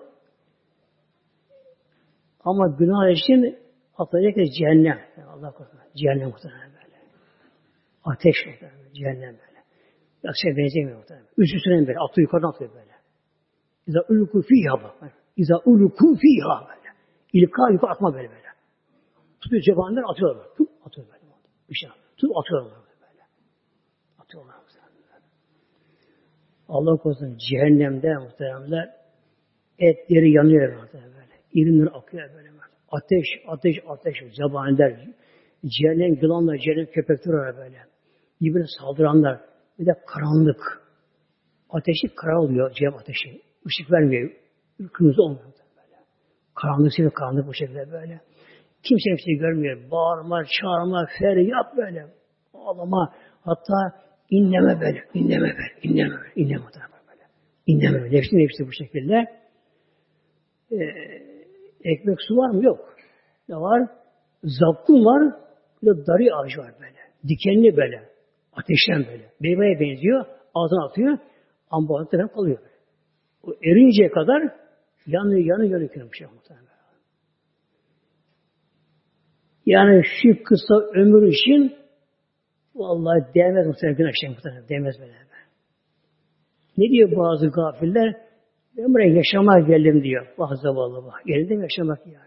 [2.44, 3.59] Ama günah için
[3.98, 5.01] atacak cehennem.
[5.28, 5.80] Allah korusun.
[5.96, 6.96] Cehennem muhtemelen böyle.
[8.05, 8.94] Ateş muhtemelen.
[8.94, 9.49] Cehennem böyle.
[10.25, 11.27] Yakışa benzemiyor muhtemelen.
[11.39, 11.99] Üst üstüne böyle.
[11.99, 12.95] Atı yukarıdan atıyor böyle.
[13.87, 15.12] İza uluku fiha bak.
[15.37, 16.89] İza uluku fiha böyle.
[17.33, 18.51] İlka yukarı atma böyle böyle.
[19.41, 20.47] Tutuyor cebanlar atıyorlar.
[20.57, 21.21] Tut atıyor böyle.
[21.71, 23.23] Bir şey Tut atıyorlar böyle.
[24.18, 24.55] Atıyorlar.
[26.68, 28.91] Allah korusun cehennemde muhteremler
[29.79, 31.35] etleri yanıyor muhterem böyle.
[31.53, 32.51] İrinler akıyor böyle.
[32.91, 35.09] Ateş, ateş, ateş, zabaniler,
[35.66, 37.79] cehennem yılanlar, cehennem köpekler böyle.
[38.41, 39.41] Birbirine saldıranlar.
[39.81, 40.83] Bir de karanlık.
[41.70, 43.43] Ateşi kara oluyor, cehennem ateşi.
[43.66, 44.31] Işık vermiyor.
[44.93, 45.45] Kırmızı olmuyor
[45.76, 45.97] böyle.
[46.55, 48.20] Karanlık seviyor, karanlık bu şekilde böyle.
[48.83, 49.91] Kimse şey görmüyor.
[49.91, 52.07] Bağırma, çağırma, feryat böyle.
[52.55, 53.14] Ağlama.
[53.43, 54.01] Hatta
[54.31, 57.24] inleme böyle, inleme böyle, inleme böyle, inleme böyle.
[57.66, 58.16] İnleme böyle.
[58.16, 59.14] Nefsin nefsi bu şekilde.
[60.72, 60.76] Ee,
[61.85, 62.64] ekmek su var mı?
[62.64, 62.95] Yok.
[63.49, 63.89] Ne var?
[64.43, 65.35] Zakkum var.
[65.83, 66.99] Bir de darı ağacı var böyle.
[67.28, 68.11] Dikenli böyle.
[68.62, 69.30] Ateşten böyle.
[69.40, 70.24] Meyveye benziyor.
[70.54, 71.18] Ağzına atıyor.
[71.70, 72.58] Ama bu kalıyor.
[73.42, 74.42] O erinceye kadar
[75.06, 76.12] yanıyor, yanıyor, yanıyor.
[76.12, 76.66] Bir şey muhtemelen.
[79.66, 81.76] Yani şu kısa ömür için
[82.74, 84.68] vallahi değmez muhtemelen günah şey muhtemelen.
[84.68, 85.12] Değmez böyle.
[86.78, 88.16] Ne diyor bazı gafiller?
[88.76, 90.26] Ben buraya yaşamaya geldim diyor.
[90.38, 91.26] Vah zavallı vah.
[91.26, 92.20] Geldim yaşamak ya.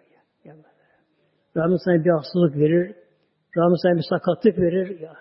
[0.46, 0.56] ya.
[1.58, 2.96] Rabbim sana bir hastalık verir.
[3.58, 5.00] Rabbim sana bir sakatlık verir.
[5.00, 5.14] Ya.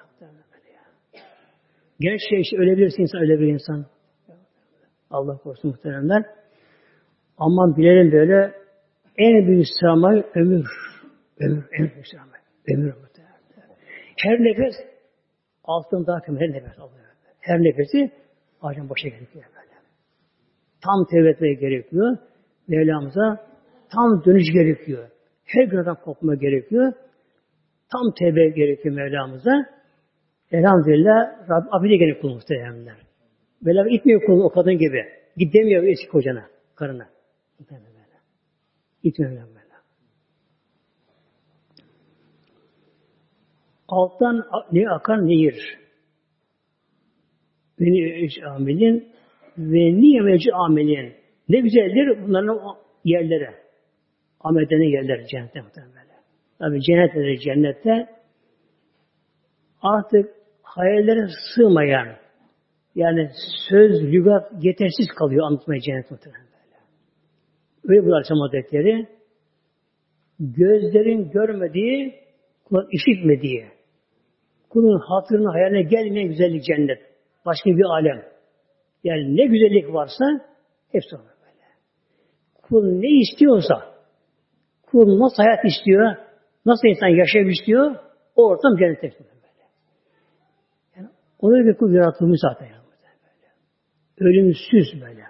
[2.03, 3.87] Gerçi işte ölebilirsin insan, öyle bir insan.
[5.11, 6.25] Allah korusun muhteremler.
[7.39, 8.55] Aman bilelim böyle
[9.19, 10.67] en büyük sırama ömür.
[11.41, 12.33] Ömür, en büyük sırama.
[12.73, 13.77] Ömür muhteremler.
[14.17, 14.75] Her nefes
[15.65, 17.05] altın daha kıymetli nefes alıyor.
[17.41, 18.11] Her nefesi
[18.63, 19.77] ağacın başa gerekiyor böyle.
[20.85, 22.17] Tam tevbe gerekiyor.
[22.69, 23.47] Mevlamıza
[23.93, 25.09] tam dönüş gerekiyor.
[25.45, 26.93] Her günahdan kopma gerekiyor.
[27.93, 29.82] Tam tevbe gerekiyor Mevlamıza.
[30.53, 32.97] Elhamdülillah Rabbim affede gene kul muhteremler.
[33.63, 35.05] Böyle itmiyor kulu o kadın gibi.
[35.37, 37.09] Git demiyor eski kocana, karına.
[39.03, 39.63] İtmiyor böyle.
[43.89, 45.79] Alttan ne akar nehir.
[47.81, 49.13] Ve niye amelin
[49.59, 51.15] ve niye mevci amelin.
[51.49, 52.59] Ne güzeldir bunların
[53.05, 53.49] yerleri.
[54.41, 56.07] Amedenin yerleri cennette muhtemelen.
[56.59, 58.09] Tabi cennette cennette
[59.83, 60.42] artık
[60.77, 62.09] hayallere sığmayan
[62.95, 63.31] yani
[63.69, 66.77] söz, lügat yetersiz kalıyor anlatmaya cennet muhtemelen böyle.
[67.85, 69.07] Öyle bu Aleyhisselam Hazretleri
[70.41, 72.15] gözlerin görmediği,
[72.65, 73.67] kulak işitmediği,
[74.71, 76.99] kulun hatırına hayaline gelmeyen güzellik cennet.
[77.47, 78.23] Başka bir alem.
[79.05, 80.25] Yani ne güzellik varsa
[80.93, 81.67] hepsi olur böyle.
[82.63, 83.95] Kul ne istiyorsa,
[84.83, 86.17] kul nasıl hayat istiyor,
[86.67, 87.97] nasıl insan yaşayıp istiyor,
[88.37, 89.42] o ortam cennet böyle.
[91.43, 92.67] Ona bir kul yaratılmış zaten.
[92.67, 92.83] Yani.
[94.19, 95.25] Ölümsüz böyle.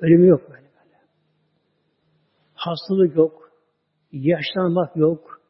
[0.00, 0.62] Ölümü yok böyle.
[0.62, 0.96] böyle.
[2.54, 3.50] Hastalık yok.
[4.12, 5.40] Yaşlanmak yok.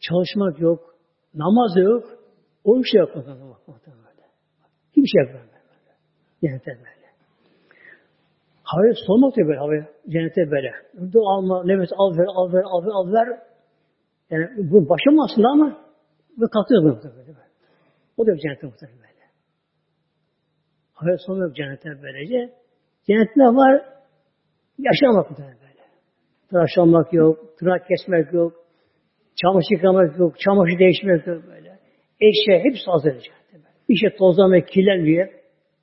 [0.00, 0.94] Çalışmak yok.
[1.34, 2.04] Namaz yok.
[2.64, 3.10] O bir şey yok.
[4.90, 5.30] Hiçbir şey yok.
[5.32, 5.58] Böyle.
[6.42, 7.08] Cennette böyle.
[8.62, 9.88] Havaya solmak diyor böyle havaya.
[10.08, 10.72] Cennette böyle.
[11.12, 13.38] Dur alma, nefes al ver, al ver, al ver, al ver.
[14.30, 15.78] Yani bu başım aslında ama
[16.38, 16.98] ve kalkıyor böyle.
[18.16, 19.07] O da cennette muhtemelen
[21.00, 21.10] böyle.
[21.10, 22.52] Havaya solmak cennette böylece.
[23.06, 23.82] Cennette var?
[24.78, 25.58] Yaşamak böyle.
[26.50, 28.52] Tıraş olmak yok, tırnak kesmek yok,
[29.42, 31.78] çamaşır yıkamak yok, çamaşır değişmek yok böyle.
[32.20, 33.68] Eşya hepsi hazır cennette.
[33.88, 35.28] Bir şey tozlamak, kirlenmiyor.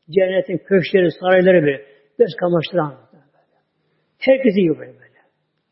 [0.09, 1.82] Cennetin köşkleri, sarayları böyle.
[2.20, 2.93] Göz kamaştıran.
[4.20, 5.20] Herkes iyi böyle böyle.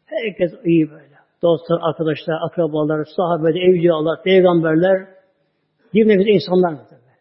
[0.06, 1.14] Herkes iyi böyle.
[1.42, 5.08] Dostlar, arkadaşlar, akrabalar, sahabeler, evliyalar, peygamberler,
[5.94, 6.74] bir insanlar,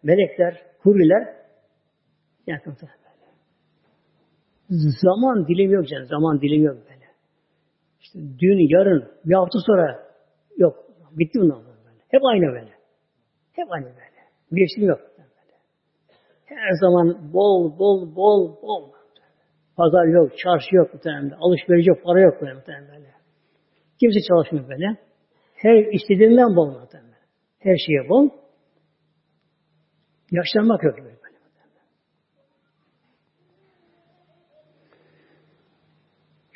[0.03, 1.42] melekler, huriler,
[2.47, 2.93] yakın böyle.
[5.03, 7.07] Zaman dilimi yok canım, zaman dilimi yok böyle.
[8.01, 10.07] İşte dün, yarın, bir hafta sonra
[10.57, 10.77] yok.
[11.13, 11.99] Bitti bundan böyle.
[12.09, 12.73] Hep aynı böyle.
[13.53, 14.13] Hep aynı böyle.
[14.53, 15.01] Bir değişim yok.
[16.45, 18.93] Her zaman bol bol bol bol.
[19.77, 21.31] Pazar yok, çarşı yok muhtemelen.
[21.31, 23.03] Alışveriş yok, para yok muhtemelen.
[24.01, 24.97] Kimse çalışmıyor böyle.
[25.55, 27.13] Her istediğinden bol muhtemelen.
[27.59, 28.29] Her şeye bol.
[30.31, 31.22] Yaşlanmak yok böyle.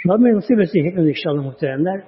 [0.09, 2.05] Rabbim nasip etsin hepimiz inşallah muhteremler.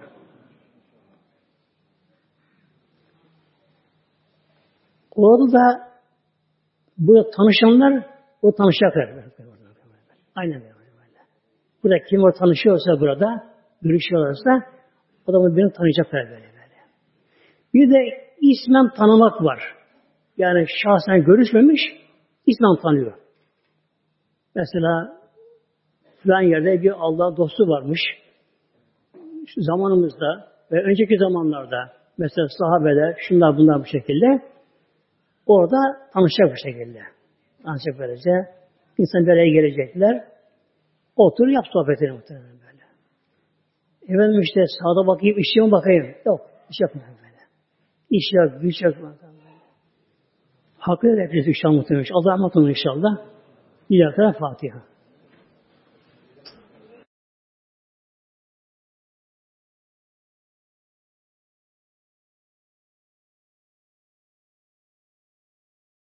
[5.11, 5.89] Orada da
[6.99, 8.07] Burada tanışanlar
[8.43, 9.09] o tanışacaklar.
[10.35, 10.75] Aynen böyle.
[11.83, 13.45] Burada kim o tanışıyorsa burada,
[13.83, 14.51] görüşüyorlarsa
[15.27, 16.79] o da birini tanıyacaklar böyle böyle.
[17.75, 19.61] Bir de ismen tanımak var.
[20.37, 21.81] Yani şahsen görüşmemiş,
[22.47, 23.15] ismen tanıyor.
[24.55, 25.18] Mesela
[26.23, 28.01] filan yerde bir Allah dostu varmış.
[29.47, 34.43] Şu zamanımızda ve önceki zamanlarda mesela sahabeler, şunlar bunlar bu şekilde
[35.47, 35.77] orada
[36.13, 37.01] tanışacak bu şekilde.
[37.65, 38.31] Tanışacak böylece.
[38.99, 40.25] İnsan bir araya gelecekler.
[41.17, 42.85] Otur yap sohbetini muhtemelen böyle.
[44.03, 46.07] Efendim işte sağda bakayım, işe mi bakayım?
[46.27, 46.41] Yok,
[46.71, 47.43] iş yapmıyorum böyle.
[48.11, 48.95] İş yok, güç yok.
[50.79, 52.07] Hakkı hepiniz inşallah muhtemelen.
[52.13, 53.19] Allah'a emanet olun inşallah.
[53.91, 54.83] Bir Fatiha.